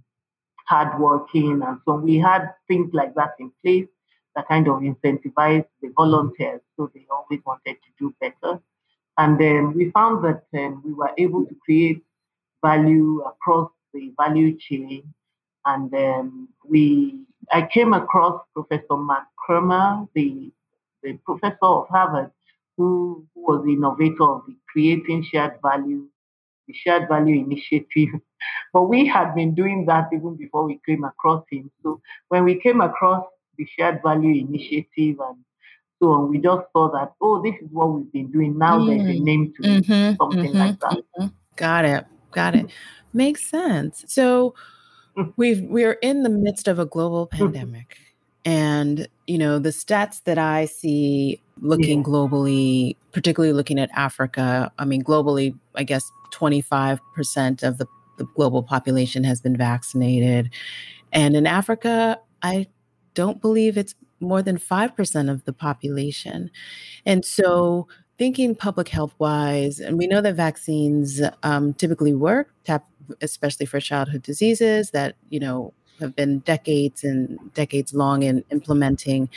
hardworking, 0.67 1.61
and 1.61 1.79
so 1.85 1.93
we 1.95 2.17
had 2.17 2.49
things 2.67 2.89
like 2.91 3.13
that 3.13 3.35
in 3.39 3.51
place 3.63 3.87
that 4.35 4.47
kind 4.47 4.67
of 4.67 4.81
incentivized 4.81 5.67
the 5.81 5.89
volunteers, 5.95 6.61
so 6.75 6.89
they 6.93 7.05
always 7.09 7.39
wanted 7.45 7.75
to 7.75 7.89
do 7.99 8.13
better. 8.19 8.59
And 9.17 9.39
then 9.39 9.73
we 9.73 9.91
found 9.91 10.25
that 10.25 10.43
um, 10.59 10.81
we 10.83 10.91
were 10.93 11.11
able 11.17 11.45
to 11.45 11.55
create 11.63 12.03
value 12.63 13.21
across 13.21 13.71
the 13.93 14.11
value 14.19 14.57
chain. 14.57 15.13
And 15.65 16.47
we, 16.67 17.21
I 17.51 17.67
came 17.71 17.93
across 17.93 18.41
Professor 18.53 18.97
Mark 18.97 19.25
Kramer, 19.37 20.07
the, 20.13 20.51
the 21.03 21.13
professor 21.25 21.57
of 21.61 21.87
Harvard, 21.89 22.31
who, 22.77 23.25
who 23.33 23.41
was 23.41 23.65
the 23.65 23.73
innovator 23.73 24.23
of 24.23 24.43
the 24.47 24.55
Creating 24.69 25.23
Shared 25.23 25.59
Value, 25.61 26.07
the 26.67 26.73
Shared 26.73 27.07
Value 27.07 27.43
Initiative. 27.43 28.09
but 28.73 28.83
we 28.83 29.07
had 29.07 29.33
been 29.35 29.55
doing 29.55 29.85
that 29.85 30.09
even 30.13 30.35
before 30.35 30.65
we 30.65 30.79
came 30.85 31.03
across 31.03 31.43
him. 31.49 31.71
So 31.83 32.01
when 32.29 32.43
we 32.43 32.59
came 32.59 32.81
across 32.81 33.25
the 33.57 33.67
Shared 33.77 34.01
Value 34.03 34.45
Initiative 34.45 35.17
and 35.19 35.37
so 36.01 36.11
on. 36.11 36.29
We 36.29 36.39
just 36.39 36.63
saw 36.73 36.91
that, 36.91 37.13
oh, 37.21 37.41
this 37.41 37.55
is 37.61 37.69
what 37.71 37.87
we've 37.93 38.11
been 38.11 38.31
doing. 38.31 38.57
Now 38.57 38.79
mm. 38.79 38.87
there's 38.87 39.15
a 39.15 39.19
mm. 39.19 39.23
name 39.23 39.53
to 39.55 39.61
mm-hmm, 39.61 39.91
it, 39.91 40.17
something 40.17 40.51
mm-hmm, 40.51 40.57
like 40.57 40.79
that. 40.81 40.97
Mm-hmm. 41.19 41.27
Got 41.55 41.85
it. 41.85 42.05
Got 42.31 42.55
it. 42.55 42.65
Makes 43.13 43.45
sense. 43.45 44.05
So. 44.07 44.55
We've 45.35 45.61
we're 45.61 45.93
in 45.93 46.23
the 46.23 46.29
midst 46.29 46.67
of 46.67 46.79
a 46.79 46.85
global 46.85 47.27
mm-hmm. 47.27 47.45
pandemic. 47.45 47.97
And, 48.45 49.07
you 49.25 49.39
know, 49.39 49.57
the 49.57 49.69
stats 49.69 50.23
that 50.25 50.37
I 50.37 50.65
see 50.65 51.41
looking 51.61 51.99
yeah. 51.99 52.05
globally, 52.05 52.95
particularly 53.11 53.53
looking 53.53 53.79
at 53.79 53.89
Africa, 53.93 54.71
I 54.77 54.85
mean, 54.85 55.03
globally, 55.03 55.57
I 55.73 55.83
guess 55.83 56.11
25% 56.31 57.63
of 57.63 57.79
the, 57.79 57.87
the 58.17 58.25
global 58.35 58.61
population 58.61 59.23
has 59.23 59.41
been 59.41 59.57
vaccinated. 59.57 60.53
And 61.11 61.35
in 61.35 61.47
Africa, 61.47 62.19
I 62.43 62.67
don't 63.15 63.41
believe 63.41 63.77
it's 63.77 63.95
more 64.19 64.43
than 64.43 64.57
5% 64.57 65.31
of 65.31 65.43
the 65.45 65.53
population. 65.53 66.51
And 67.05 67.25
so, 67.25 67.87
thinking 68.17 68.55
public 68.55 68.87
health 68.89 69.13
wise, 69.19 69.79
and 69.79 69.97
we 69.97 70.07
know 70.07 70.21
that 70.21 70.35
vaccines 70.35 71.21
um, 71.43 71.73
typically 71.73 72.13
work, 72.13 72.53
especially 73.21 73.65
for 73.65 73.79
childhood 73.79 74.21
diseases 74.21 74.91
that, 74.91 75.15
you 75.29 75.39
know, 75.39 75.73
have 75.99 76.15
been 76.15 76.39
decades 76.39 77.03
and 77.03 77.39
decades 77.53 77.93
long 77.93 78.23
in 78.23 78.43
implementing. 78.51 79.29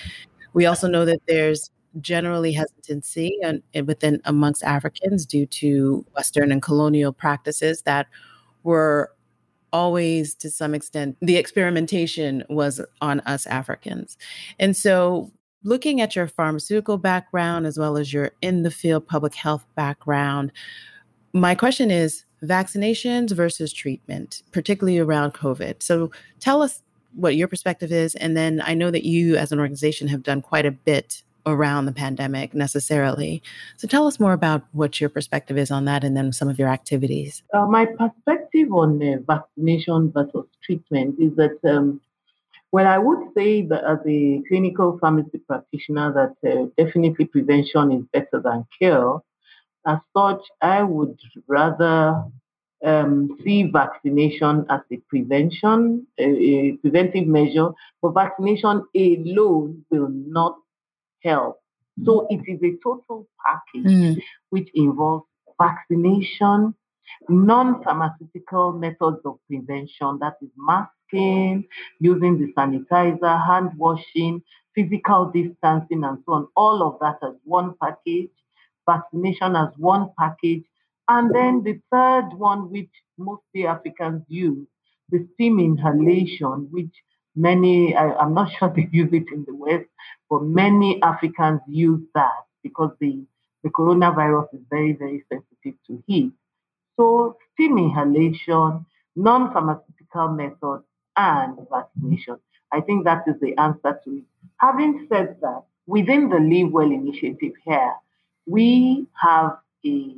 We 0.55 0.67
also 0.67 0.89
know 0.89 1.05
that 1.05 1.21
there's 1.29 1.71
generally 2.01 2.53
hesitancy 2.53 3.39
and, 3.43 3.63
and 3.75 3.87
within 3.87 4.21
amongst 4.25 4.63
Africans 4.63 5.25
due 5.25 5.47
to 5.47 6.05
Western 6.15 6.53
and 6.53 6.63
colonial 6.63 7.13
practices 7.13 7.83
that 7.83 8.07
were 8.63 9.13
always 9.73 10.35
to 10.35 10.51
some 10.51 10.75
extent 10.75 11.17
the 11.21 11.37
experimentation 11.37 12.43
was 12.49 12.81
on 13.01 13.21
us 13.21 13.47
Africans. 13.47 14.17
And 14.59 14.77
so 14.77 15.31
looking 15.63 16.01
at 16.01 16.17
your 16.17 16.27
pharmaceutical 16.27 16.99
background 16.99 17.67
as 17.67 17.79
well 17.79 17.97
as 17.97 18.13
your 18.13 18.31
in 18.41 18.63
the 18.63 18.71
field 18.71 19.07
public 19.07 19.35
health 19.35 19.67
background, 19.75 20.53
my 21.33 21.55
question 21.55 21.91
is 21.91 22.25
vaccinations 22.43 23.33
versus 23.33 23.73
treatment, 23.73 24.43
particularly 24.53 24.99
around 24.99 25.35
COVID. 25.35 25.83
So 25.83 26.11
tell 26.41 26.63
us 26.63 26.83
what 27.15 27.37
your 27.37 27.49
perspective 27.49 27.93
is. 27.93 28.15
And 28.15 28.37
then 28.37 28.63
I 28.65 28.75
know 28.75 28.91
that 28.91 29.05
you 29.05 29.37
as 29.37 29.53
an 29.53 29.59
organization 29.59 30.09
have 30.09 30.23
done 30.23 30.43
quite 30.43 30.67
a 30.67 30.71
bit 30.71 31.23
around 31.47 31.87
the 31.87 31.93
pandemic 31.93 32.55
necessarily. 32.55 33.43
So 33.77 33.89
tell 33.89 34.07
us 34.07 34.21
more 34.21 34.33
about 34.33 34.63
what 34.73 35.01
your 35.01 35.09
perspective 35.09 35.57
is 35.57 35.71
on 35.71 35.87
that 35.87 36.05
and 36.05 36.17
then 36.17 36.33
some 36.33 36.49
of 36.49 36.59
your 36.59 36.69
activities. 36.69 37.43
Uh, 37.55 37.67
my 37.67 37.87
perspective 37.87 38.73
on 38.73 39.03
uh, 39.03 39.17
vaccination 39.27 40.13
versus 40.13 40.45
treatment 40.63 41.17
is 41.19 41.35
that, 41.37 41.59
um, 41.65 42.01
well, 42.71 42.87
I 42.87 42.99
would 42.99 43.29
say 43.35 43.63
that 43.63 43.83
as 43.85 43.99
a 44.07 44.43
clinical 44.47 44.99
pharmacy 44.99 45.39
practitioner, 45.39 46.13
that 46.13 46.51
uh, 46.51 46.67
definitely 46.77 47.25
prevention 47.25 47.93
is 47.93 48.05
better 48.13 48.43
than 48.43 48.67
cure. 48.77 49.23
As 49.87 49.99
such, 50.17 50.43
I 50.61 50.83
would 50.83 51.19
rather 51.47 52.25
um, 52.85 53.39
see 53.45 53.65
vaccination 53.65 54.67
as 54.69 54.81
a 54.93 54.97
prevention, 55.09 56.07
a, 56.19 56.25
a 56.25 56.73
preventive 56.79 57.27
measure, 57.27 57.71
but 58.03 58.13
vaccination 58.15 58.85
alone 58.95 59.85
will 59.91 60.09
not 60.11 60.57
help. 61.23 61.61
So 62.05 62.27
it 62.31 62.43
is 62.47 62.63
a 62.63 62.77
total 62.83 63.27
package 63.45 63.91
mm. 63.91 64.23
which 64.51 64.69
involves 64.75 65.27
vaccination, 65.61 66.75
non-pharmaceutical 67.29 68.73
methods 68.73 69.19
of 69.25 69.39
prevention, 69.49 70.19
that 70.21 70.37
is 70.41 70.51
masking, 70.57 71.67
using 71.99 72.39
the 72.39 72.53
sanitizer, 72.53 73.45
hand 73.45 73.71
washing, 73.77 74.43
physical 74.75 75.27
distancing, 75.35 76.05
and 76.05 76.19
so 76.25 76.33
on. 76.35 76.49
All 76.55 76.83
of 76.87 77.01
that 77.01 77.19
as 77.27 77.35
one 77.43 77.75
package, 77.83 78.31
vaccination 78.93 79.57
as 79.57 79.69
one 79.77 80.11
package. 80.19 80.65
And 81.09 81.35
then 81.35 81.63
the 81.63 81.81
third 81.93 82.31
one, 82.39 82.71
which 82.71 82.91
mostly 83.17 83.67
Africans 83.67 84.23
use, 84.29 84.67
the 85.11 85.27
steam 85.35 85.59
inhalation, 85.59 86.69
which 86.71 86.95
many, 87.35 87.95
I, 87.95 88.23
am 88.25 88.35
not 88.35 88.51
sure 88.59 88.73
they 88.75 88.89
use 88.93 89.13
it 89.13 89.27
in 89.33 89.45
the 89.47 89.55
West, 89.55 89.89
but 90.31 90.43
many 90.43 91.01
Africans 91.03 91.61
use 91.69 92.03
that 92.15 92.45
because 92.63 92.91
the, 93.01 93.25
the 93.63 93.71
coronavirus 93.71 94.49
is 94.55 94.61
very, 94.71 94.93
very 94.93 95.25
sensitive 95.33 95.79
to 95.87 96.03
heat. 96.07 96.33
So 96.97 97.37
steam 97.55 97.79
inhalation, 97.79 98.85
non-pharmaceutical 99.17 100.29
methods, 100.29 100.85
and 101.17 101.59
vaccination. 101.71 102.39
I 102.73 102.81
think 102.81 103.05
that 103.05 103.25
is 103.27 103.35
the 103.41 103.57
answer 103.59 103.99
to 104.05 104.11
it. 104.19 104.25
Having 104.59 105.07
said 105.11 105.37
that, 105.41 105.63
within 105.87 106.29
the 106.29 106.39
Live 106.39 106.71
Well 106.73 106.91
initiative 106.91 107.55
here, 107.65 107.95
we 108.49 109.07
have 109.21 109.59
a 109.85 110.15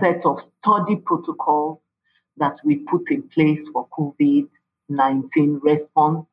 set 0.00 0.24
of 0.24 0.38
study 0.60 0.96
protocols 0.96 1.78
that 2.38 2.56
we 2.64 2.76
put 2.76 3.10
in 3.10 3.22
place 3.28 3.60
for 3.72 3.86
COVID 3.88 4.48
19 4.88 5.60
response 5.62 6.26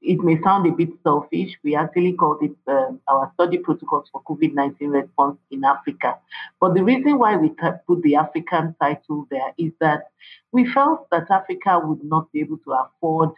it 0.00 0.20
may 0.20 0.40
sound 0.42 0.66
a 0.66 0.70
bit 0.70 0.90
selfish. 1.02 1.56
We 1.62 1.74
actually 1.74 2.12
called 2.12 2.42
it 2.42 2.56
uh, 2.66 2.92
our 3.08 3.30
study 3.34 3.58
protocols 3.58 4.08
for 4.10 4.22
COVID 4.22 4.54
19 4.54 4.88
response 4.90 5.38
in 5.50 5.64
Africa. 5.64 6.18
But 6.60 6.74
the 6.74 6.84
reason 6.84 7.18
why 7.18 7.36
we 7.36 7.50
put 7.50 8.02
the 8.02 8.16
African 8.16 8.74
title 8.80 9.26
there 9.30 9.52
is 9.58 9.72
that 9.80 10.10
we 10.52 10.70
felt 10.70 11.08
that 11.10 11.30
Africa 11.30 11.80
would 11.82 12.04
not 12.04 12.30
be 12.32 12.40
able 12.40 12.58
to 12.58 12.72
afford 12.72 13.30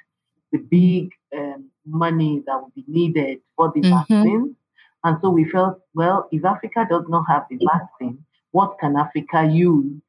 the 0.53 0.59
big 0.59 1.13
um, 1.37 1.71
money 1.87 2.43
that 2.47 2.63
would 2.63 2.75
be 2.75 2.85
needed 2.87 3.41
for 3.57 3.73
the 3.75 3.81
mm-hmm. 3.81 3.97
vaccine. 3.97 4.57
And 5.05 5.19
so 5.23 5.31
we 5.31 5.49
felt, 5.49 5.81
well, 5.95 6.29
if 6.33 6.45
Africa 6.45 6.87
does 6.89 7.05
not 7.09 7.25
have 7.29 7.47
the 7.51 7.59
vaccine, 7.73 8.25
what 8.51 8.79
can 8.81 8.97
Africa 8.97 9.49
use? 9.51 10.01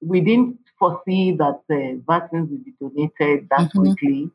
We 0.00 0.20
didn't 0.20 0.58
foresee 0.78 1.32
that 1.32 1.60
the 1.68 2.02
vaccines 2.08 2.50
would 2.50 2.64
be 2.64 2.74
donated 2.80 3.48
that 3.50 3.60
mm-hmm. 3.60 3.80
quickly. 3.80 4.30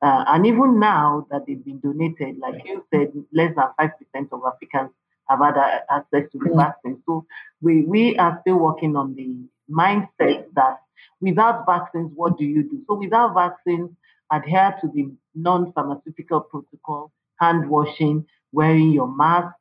Uh, 0.00 0.24
and 0.28 0.46
even 0.46 0.80
now 0.80 1.26
that 1.30 1.46
they've 1.46 1.64
been 1.64 1.78
donated, 1.78 2.38
like 2.38 2.62
you 2.64 2.84
said, 2.92 3.12
less 3.32 3.54
than 3.54 3.66
5% 3.78 4.32
of 4.32 4.40
Africans 4.44 4.90
have 5.28 5.38
had 5.38 5.56
access 5.90 6.30
to 6.32 6.38
the 6.38 6.50
mm. 6.50 6.56
vaccine. 6.56 7.00
So 7.06 7.24
we, 7.60 7.82
we 7.82 8.16
are 8.16 8.38
still 8.40 8.56
working 8.56 8.96
on 8.96 9.14
the 9.14 9.36
mindset 9.70 10.46
that 10.54 10.80
without 11.20 11.64
vaccines, 11.66 12.10
what 12.16 12.36
do 12.36 12.44
you 12.44 12.64
do? 12.64 12.82
So 12.88 12.94
without 12.94 13.34
vaccines, 13.34 13.90
adhere 14.32 14.74
to 14.80 14.88
the 14.92 15.12
non-pharmaceutical 15.34 16.40
protocol, 16.40 17.12
hand 17.38 17.68
washing, 17.68 18.26
wearing 18.52 18.90
your 18.90 19.08
mask, 19.08 19.54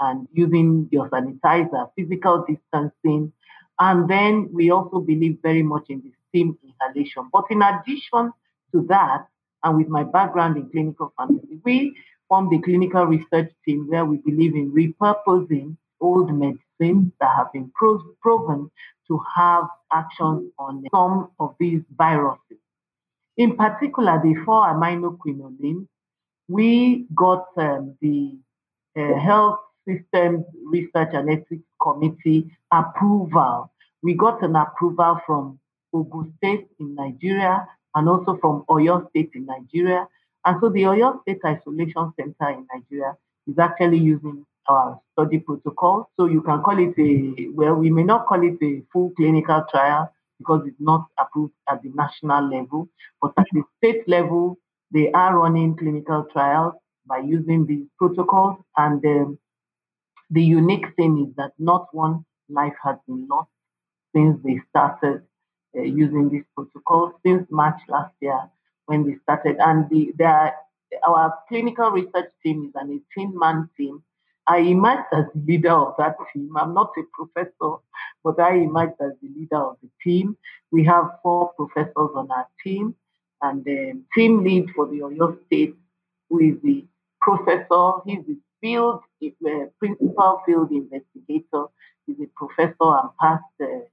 and 0.00 0.26
using 0.32 0.88
your 0.90 1.08
sanitizer, 1.08 1.90
physical 1.96 2.44
distancing. 2.48 3.32
And 3.78 4.08
then 4.08 4.50
we 4.52 4.70
also 4.70 5.00
believe 5.00 5.38
very 5.42 5.62
much 5.62 5.86
in 5.88 6.00
the 6.02 6.12
steam 6.28 6.58
inhalation. 6.62 7.28
But 7.32 7.44
in 7.50 7.62
addition 7.62 8.32
to 8.72 8.86
that, 8.88 9.26
and 9.62 9.76
with 9.78 9.88
my 9.88 10.04
background 10.04 10.56
in 10.56 10.68
clinical 10.70 11.12
pharmacy, 11.16 11.58
we 11.64 11.96
formed 12.28 12.50
the 12.50 12.60
clinical 12.60 13.04
research 13.04 13.52
team 13.64 13.86
where 13.88 14.04
we 14.04 14.18
believe 14.18 14.54
in 14.54 14.72
repurposing 14.72 15.76
old 16.00 16.32
medicines 16.34 17.12
that 17.20 17.34
have 17.36 17.52
been 17.52 17.70
pro- 17.74 18.02
proven 18.20 18.70
to 19.08 19.20
have 19.34 19.64
action 19.92 20.50
on 20.58 20.84
some 20.92 21.30
of 21.38 21.54
these 21.58 21.82
viruses. 21.96 22.58
In 23.36 23.56
particular, 23.56 24.20
the 24.22 24.34
4-aminoquinoline, 24.46 25.86
we 26.48 27.06
got 27.14 27.46
um, 27.56 27.96
the 28.00 28.36
uh, 28.96 29.18
Health 29.18 29.60
Systems 29.86 30.44
Research 30.64 31.10
and 31.12 31.30
Ethics 31.30 31.62
Committee 31.82 32.50
approval. 32.72 33.72
We 34.02 34.14
got 34.14 34.42
an 34.42 34.56
approval 34.56 35.20
from 35.26 35.58
Ogun 35.92 36.32
State 36.38 36.68
in 36.78 36.94
Nigeria 36.94 37.66
and 37.94 38.08
also 38.08 38.38
from 38.40 38.64
Oyo 38.68 39.08
State 39.10 39.30
in 39.34 39.46
Nigeria. 39.46 40.06
And 40.44 40.60
so 40.60 40.68
the 40.68 40.82
Oyo 40.82 41.20
State 41.22 41.40
Isolation 41.44 42.12
Center 42.18 42.50
in 42.50 42.66
Nigeria 42.72 43.16
is 43.46 43.58
actually 43.58 43.98
using 43.98 44.44
our 44.68 45.00
study 45.12 45.38
protocol. 45.38 46.10
So 46.18 46.26
you 46.26 46.42
can 46.42 46.62
call 46.62 46.78
it 46.78 46.94
a, 46.98 47.48
well, 47.50 47.74
we 47.74 47.90
may 47.90 48.02
not 48.02 48.26
call 48.26 48.42
it 48.42 48.58
a 48.62 48.82
full 48.92 49.10
clinical 49.16 49.64
trial 49.70 50.12
because 50.38 50.62
it's 50.66 50.80
not 50.80 51.06
approved 51.18 51.52
at 51.68 51.82
the 51.82 51.90
national 51.94 52.48
level, 52.50 52.88
but 53.20 53.32
at 53.38 53.46
the 53.52 53.62
state 53.78 54.08
level, 54.08 54.58
they 54.90 55.10
are 55.12 55.38
running 55.38 55.76
clinical 55.76 56.26
trials 56.32 56.74
by 57.06 57.18
using 57.18 57.66
these 57.66 57.86
protocols. 57.98 58.58
And 58.76 59.04
um, 59.04 59.38
the 60.30 60.42
unique 60.42 60.86
thing 60.96 61.26
is 61.28 61.34
that 61.36 61.52
not 61.58 61.88
one 61.92 62.24
life 62.48 62.74
has 62.82 62.96
been 63.06 63.26
lost 63.28 63.50
since 64.14 64.38
they 64.44 64.60
started 64.70 65.22
uh, 65.76 65.82
using 65.82 66.28
this 66.30 66.44
protocol 66.54 67.12
since 67.24 67.46
March 67.50 67.80
last 67.88 68.14
year 68.20 68.40
when 68.86 69.04
they 69.04 69.16
started. 69.22 69.56
And 69.58 69.88
the, 69.90 70.12
the, 70.16 70.52
our 71.06 71.34
clinical 71.48 71.90
research 71.90 72.30
team 72.42 72.66
is 72.66 72.72
an 72.74 73.02
18 73.16 73.38
man 73.38 73.68
team. 73.76 74.02
I 74.46 74.58
emerged 74.58 75.08
as 75.12 75.24
the 75.34 75.40
leader 75.46 75.72
of 75.72 75.94
that 75.98 76.16
team. 76.32 76.54
I'm 76.56 76.74
not 76.74 76.92
a 76.98 77.02
professor, 77.12 77.76
but 78.22 78.38
I 78.38 78.56
emerged 78.56 79.00
as 79.00 79.12
the 79.22 79.28
leader 79.28 79.56
of 79.56 79.78
the 79.82 79.88
team. 80.02 80.36
We 80.70 80.84
have 80.84 81.18
four 81.22 81.52
professors 81.54 82.10
on 82.14 82.30
our 82.30 82.46
team, 82.62 82.94
and 83.44 83.64
the 83.64 84.00
team 84.14 84.42
lead 84.42 84.70
for 84.74 84.86
the 84.86 85.00
Oyo 85.00 85.36
State, 85.46 85.76
who 86.28 86.40
is 86.40 86.56
the 86.62 86.84
professor. 87.20 87.92
He's 88.06 88.24
the 88.26 88.38
field 88.60 89.00
uh, 89.22 89.66
principal 89.78 90.40
field 90.46 90.70
investigator. 90.70 91.64
He's 92.06 92.16
a 92.20 92.28
professor 92.36 92.90
and 93.00 93.10
past 93.20 93.44
uh, 93.60 93.84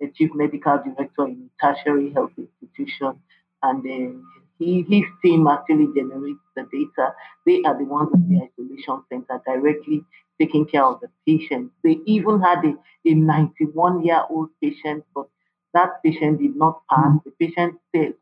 the 0.00 0.08
chief 0.16 0.30
medical 0.34 0.78
director 0.78 1.26
in 1.26 1.48
a 1.48 1.66
tertiary 1.66 2.12
health 2.12 2.32
institution, 2.38 3.20
and 3.62 3.80
uh, 3.80 4.18
he, 4.58 4.84
his 4.88 5.04
team 5.22 5.46
actually 5.46 5.88
generates 5.94 6.40
the 6.56 6.62
data. 6.72 7.14
They 7.46 7.62
are 7.66 7.76
the 7.76 7.84
ones 7.84 8.10
at 8.14 8.28
the 8.28 8.36
isolation 8.48 9.02
center 9.10 9.42
directly 9.46 10.04
taking 10.40 10.66
care 10.66 10.84
of 10.84 11.00
the 11.00 11.08
patients. 11.26 11.72
They 11.82 11.98
even 12.06 12.40
had 12.40 12.64
a, 12.64 12.74
a 13.06 13.14
91 13.14 14.04
year 14.04 14.22
old 14.30 14.48
patient, 14.62 15.04
but 15.14 15.26
that 15.74 16.02
patient 16.04 16.40
did 16.40 16.56
not 16.56 16.82
pass. 16.90 17.06
Mm-hmm. 17.06 17.28
The 17.28 17.46
patient 17.46 17.74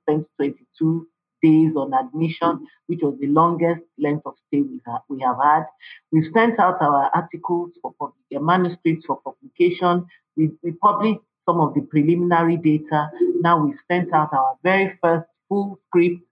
spent 0.05 0.27
22 0.37 1.07
days 1.43 1.73
on 1.77 1.93
admission, 1.93 2.67
which 2.87 3.01
was 3.03 3.17
the 3.21 3.27
longest 3.29 3.83
length 3.99 4.23
of 4.27 4.35
stay 4.49 4.63
we, 4.63 4.81
ha- 4.87 5.03
we 5.09 5.21
have 5.21 5.37
had. 5.43 5.65
We've 6.11 6.31
sent 6.33 6.59
out 6.59 6.81
our 6.81 7.11
articles 7.15 7.71
for 7.83 7.93
pub- 7.99 8.15
uh, 8.35 8.41
manuscripts 8.41 9.07
for 9.07 9.21
publication. 9.23 10.07
We, 10.37 10.51
we 10.63 10.73
published 10.73 11.21
some 11.47 11.61
of 11.61 11.75
the 11.75 11.83
preliminary 11.83 12.57
data. 12.57 13.11
Now 13.41 13.65
we've 13.65 13.79
sent 13.91 14.13
out 14.13 14.33
our 14.33 14.57
very 14.63 14.97
first 15.03 15.27
full 15.49 15.79
script 15.89 16.23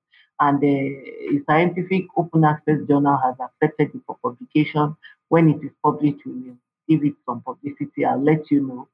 and 0.41 0.61
the 0.61 1.43
scientific 1.49 2.07
open 2.17 2.45
access 2.45 2.79
journal 2.89 3.19
has 3.23 3.35
accepted 3.41 3.95
it 3.95 4.01
for 4.07 4.17
publication. 4.23 4.97
When 5.29 5.51
it 5.51 5.63
is 5.65 5.73
published, 5.83 6.25
we 6.25 6.33
will 6.33 6.57
give 6.91 7.05
it 7.05 7.15
some 7.25 7.41
publicity. 7.43 8.05
I'll 8.05 8.23
let 8.23 8.51
you 8.51 8.67
know. 8.67 8.89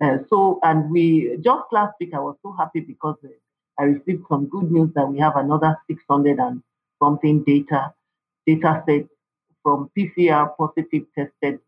Uh, 0.00 0.18
so, 0.30 0.58
and 0.62 0.90
we 0.90 1.36
just 1.42 1.64
last 1.70 1.94
week, 2.00 2.14
I 2.14 2.18
was 2.18 2.36
so 2.42 2.52
happy 2.58 2.80
because 2.80 3.16
uh, 3.24 3.28
I 3.78 3.84
received 3.84 4.24
some 4.28 4.46
good 4.46 4.70
news 4.70 4.90
that 4.94 5.06
we 5.06 5.18
have 5.18 5.36
another 5.36 5.76
600 5.86 6.38
and 6.38 6.62
something 7.02 7.44
data 7.44 7.92
data 8.46 8.82
set 8.86 9.06
from 9.62 9.90
PCR 9.96 10.56
positive 10.56 11.04
tested 11.14 11.60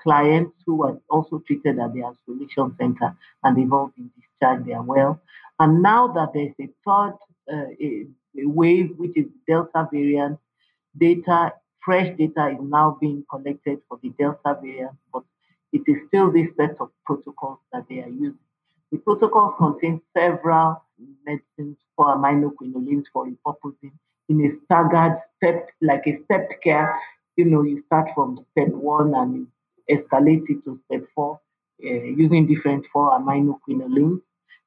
clients 0.00 0.52
who 0.64 0.76
were 0.76 0.98
also 1.08 1.42
treated 1.46 1.78
at 1.78 1.92
the 1.92 2.02
isolation 2.04 2.74
center 2.78 3.14
and 3.42 3.56
they've 3.56 3.72
all 3.72 3.92
been 3.96 4.10
discharged, 4.16 4.66
they 4.66 4.72
are 4.72 4.82
well. 4.82 5.20
And 5.58 5.82
now 5.82 6.08
that 6.08 6.32
there's 6.34 6.54
a 6.60 6.68
third 6.84 7.14
uh, 7.52 7.70
a, 7.80 8.06
a 8.38 8.46
wave, 8.46 8.90
which 8.96 9.16
is 9.16 9.26
Delta 9.46 9.88
variant, 9.92 10.38
data, 10.96 11.52
fresh 11.86 12.08
data 12.18 12.48
is 12.48 12.58
now 12.60 12.98
being 13.00 13.24
collected 13.30 13.78
for 13.88 13.98
the 14.02 14.10
Delta 14.18 14.58
variant, 14.60 14.96
but 15.12 15.22
it 15.72 15.82
is 15.86 15.96
still 16.08 16.32
this 16.32 16.48
set 16.56 16.76
of 16.80 16.90
protocols 17.06 17.60
that 17.72 17.84
they 17.88 18.00
are 18.00 18.08
using. 18.08 18.38
The 18.90 18.98
protocols 18.98 19.54
contain 19.56 20.02
several 20.16 20.82
medicines 21.24 21.76
for 21.94 22.06
aminoquinolines 22.16 23.04
for 23.12 23.26
repurposing 23.26 23.92
in 24.28 24.44
a 24.44 24.50
staggered 24.64 25.22
step, 25.36 25.68
like 25.80 26.02
a 26.06 26.18
stepped 26.24 26.54
care. 26.62 26.98
You 27.36 27.44
know, 27.44 27.62
you 27.62 27.84
start 27.86 28.08
from 28.14 28.44
step 28.52 28.68
one 28.68 29.14
and 29.14 29.46
escalate 29.88 30.44
it 30.48 30.64
to 30.64 30.80
step 30.86 31.04
four 31.14 31.40
uh, 31.84 31.88
using 31.88 32.46
different 32.48 32.84
four 32.92 33.12
aminoquinolines, 33.12 34.20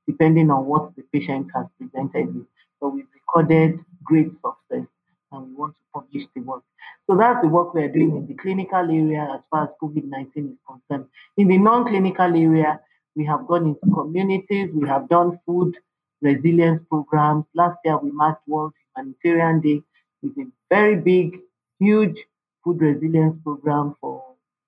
depending 0.07 0.51
on 0.51 0.65
what 0.65 0.95
the 0.95 1.03
patient 1.11 1.47
has 1.53 1.65
presented 1.77 2.33
with. 2.33 2.45
So 2.79 2.87
we've 2.89 3.07
recorded 3.13 3.79
great 4.05 4.31
success 4.45 4.87
and 5.31 5.47
we 5.47 5.53
want 5.53 5.73
to 5.73 5.83
publish 5.93 6.23
the 6.35 6.41
work. 6.41 6.63
So 7.07 7.17
that's 7.17 7.41
the 7.41 7.47
work 7.47 7.73
we're 7.73 7.91
doing 7.91 8.15
in 8.17 8.27
the 8.27 8.33
clinical 8.35 8.79
area 8.79 9.27
as 9.35 9.41
far 9.49 9.63
as 9.63 9.69
COVID-19 9.81 10.51
is 10.51 10.57
concerned. 10.67 11.09
In 11.37 11.47
the 11.47 11.57
non-clinical 11.57 12.35
area, 12.35 12.79
we 13.15 13.25
have 13.25 13.47
gone 13.47 13.65
into 13.67 13.93
communities, 13.93 14.69
we 14.73 14.87
have 14.87 15.09
done 15.09 15.39
food 15.45 15.75
resilience 16.21 16.81
programs. 16.89 17.45
Last 17.53 17.77
year, 17.85 17.97
we 17.97 18.11
marked 18.11 18.47
World 18.47 18.73
Humanitarian 18.95 19.61
Day 19.61 19.81
with 20.21 20.37
a 20.37 20.51
very 20.69 20.95
big, 20.95 21.39
huge 21.79 22.17
food 22.63 22.81
resilience 22.81 23.37
program 23.43 23.95
for 24.01 24.23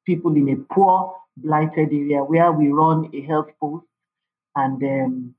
people 0.05 0.35
in 0.35 0.49
a 0.49 0.73
poor, 0.73 1.15
blighted 1.37 1.93
area 1.93 2.23
where 2.23 2.51
we 2.51 2.69
run 2.69 3.09
a 3.13 3.21
health 3.21 3.49
post. 3.59 3.85
And 4.55 4.83
um, 4.83 5.35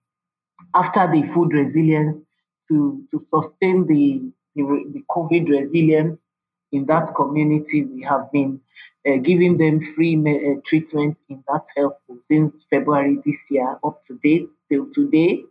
after 0.74 1.10
the 1.10 1.28
food 1.34 1.52
resilience, 1.52 2.22
to, 2.68 3.04
to 3.10 3.26
sustain 3.32 3.86
the, 3.86 4.32
the, 4.54 4.62
the 4.92 5.02
COVID 5.10 5.48
resilience 5.48 6.18
in 6.72 6.86
that 6.86 7.14
community, 7.14 7.84
we 7.84 8.02
have 8.02 8.30
been 8.32 8.60
uh, 9.06 9.16
giving 9.16 9.58
them 9.58 9.94
free 9.94 10.16
uh, 10.16 10.60
treatment 10.66 11.16
in 11.28 11.42
that 11.48 11.62
health 11.76 11.94
since 12.30 12.52
February 12.70 13.18
this 13.24 13.36
year 13.50 13.76
up 13.84 14.02
to 14.06 14.18
date 14.22 14.48
till 14.70 14.86
today. 14.94 15.42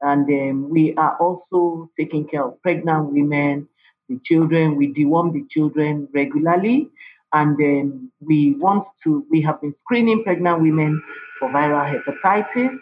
And 0.00 0.28
um, 0.28 0.70
we 0.70 0.94
are 0.96 1.16
also 1.18 1.90
taking 1.98 2.26
care 2.26 2.44
of 2.44 2.60
pregnant 2.62 3.12
women, 3.12 3.68
the 4.08 4.18
children. 4.24 4.76
We 4.76 4.92
deworm 4.92 5.32
the 5.32 5.46
children 5.50 6.08
regularly. 6.12 6.90
And 7.32 7.56
then 7.56 8.10
we 8.20 8.54
want 8.54 8.86
to, 9.04 9.24
we 9.30 9.40
have 9.42 9.60
been 9.60 9.74
screening 9.84 10.24
pregnant 10.24 10.60
women 10.60 11.02
for 11.38 11.48
viral 11.50 11.88
hepatitis. 11.92 12.76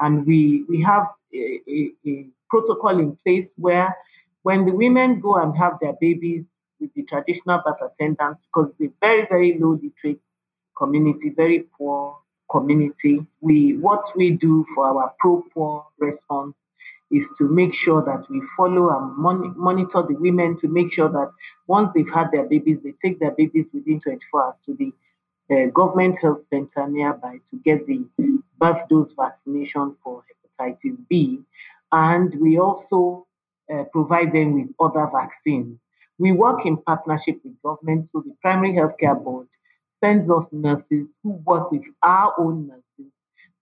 And 0.00 0.26
we, 0.26 0.64
we 0.68 0.82
have 0.82 1.06
a, 1.32 1.60
a, 1.68 1.92
a 2.06 2.26
protocol 2.50 2.98
in 2.98 3.16
place 3.24 3.48
where 3.56 3.94
when 4.44 4.66
the 4.66 4.72
women 4.72 5.20
go 5.20 5.36
and 5.36 5.56
have 5.56 5.78
their 5.80 5.94
babies 6.00 6.44
with 6.78 6.92
the 6.94 7.02
traditional 7.04 7.62
birth 7.64 7.80
attendants, 7.80 8.40
because 8.46 8.70
it's 8.78 8.92
a 8.92 9.06
very, 9.06 9.26
very 9.28 9.58
low 9.58 9.80
literate 9.82 10.20
community, 10.76 11.32
very 11.34 11.60
poor 11.76 12.18
community, 12.50 13.26
we 13.40 13.76
what 13.78 14.04
we 14.14 14.30
do 14.30 14.66
for 14.74 14.86
our 14.86 15.14
pro-poor 15.18 15.86
response 15.98 16.54
is 17.10 17.22
to 17.38 17.48
make 17.48 17.72
sure 17.74 18.04
that 18.04 18.28
we 18.28 18.42
follow 18.56 18.90
and 18.90 19.16
mon- 19.16 19.54
monitor 19.56 20.04
the 20.06 20.14
women 20.18 20.58
to 20.60 20.68
make 20.68 20.92
sure 20.92 21.08
that 21.08 21.30
once 21.66 21.88
they've 21.94 22.12
had 22.12 22.30
their 22.30 22.44
babies, 22.44 22.78
they 22.84 22.92
take 23.02 23.18
their 23.20 23.30
babies 23.30 23.64
within 23.72 24.00
24 24.00 24.44
hours 24.44 24.54
to 24.66 24.76
the 24.76 24.92
uh, 25.50 25.70
government 25.70 26.16
health 26.20 26.40
center 26.50 26.86
nearby 26.86 27.38
to 27.50 27.56
get 27.64 27.86
the 27.86 28.04
birth 28.58 28.88
dose 28.90 29.10
vaccination 29.16 29.96
for 30.04 30.22
hepatitis 30.60 30.96
B. 31.08 31.40
And 31.92 32.34
we 32.40 32.58
also 32.58 33.26
uh, 33.72 33.84
provide 33.92 34.32
them 34.32 34.54
with 34.54 34.68
other 34.80 35.08
vaccines. 35.12 35.78
We 36.18 36.32
work 36.32 36.64
in 36.64 36.76
partnership 36.76 37.40
with 37.44 37.60
government, 37.62 38.08
so 38.12 38.22
the 38.24 38.34
Primary 38.40 38.72
Healthcare 38.72 39.22
Board 39.22 39.48
sends 40.02 40.30
us 40.30 40.44
nurses 40.52 41.06
who 41.22 41.30
work 41.44 41.72
with 41.72 41.82
our 42.02 42.34
own 42.38 42.68
nurses 42.68 43.12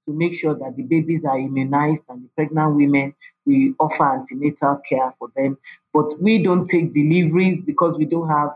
to 0.06 0.12
make 0.12 0.38
sure 0.40 0.54
that 0.54 0.76
the 0.76 0.82
babies 0.82 1.22
are 1.24 1.38
immunized 1.38 2.02
and 2.08 2.24
the 2.24 2.28
pregnant 2.34 2.74
women, 2.74 3.14
we 3.46 3.74
offer 3.78 4.14
antenatal 4.18 4.80
care 4.88 5.14
for 5.18 5.28
them. 5.36 5.56
But 5.92 6.20
we 6.20 6.42
don't 6.42 6.68
take 6.68 6.92
deliveries 6.92 7.62
because 7.64 7.96
we 7.96 8.04
don't 8.04 8.28
have 8.28 8.50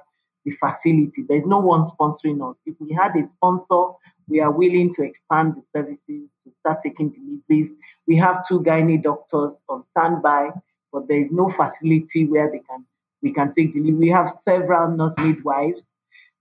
the 0.45 0.53
facility. 0.61 1.25
There's 1.29 1.47
no 1.47 1.59
one 1.59 1.91
sponsoring 1.99 2.49
us. 2.49 2.57
If 2.67 2.75
we 2.81 2.93
had 2.93 3.13
a 3.17 3.29
sponsor, 3.37 3.95
we 4.29 4.41
are 4.41 4.51
willing 4.51 4.95
to 4.97 5.03
expand 5.03 5.55
the 5.55 5.63
services 5.77 6.29
to 6.45 6.53
start 6.61 6.79
taking 6.83 7.11
deliveries. 7.11 7.77
We 8.07 8.17
have 8.17 8.47
two 8.49 8.61
gynae 8.61 9.03
doctors 9.03 9.53
on 9.69 9.85
standby, 9.93 10.51
but 10.93 11.09
there 11.09 11.21
is 11.21 11.31
no 11.31 11.53
facility 11.57 12.27
where 12.27 12.51
they 12.51 12.61
can 12.61 12.85
we 13.23 13.33
can 13.33 13.55
take 13.55 13.75
delivery. 13.75 13.99
We 13.99 14.09
have 14.11 14.39
several 14.47 14.97
nurse 14.97 15.15
midwives. 15.19 15.81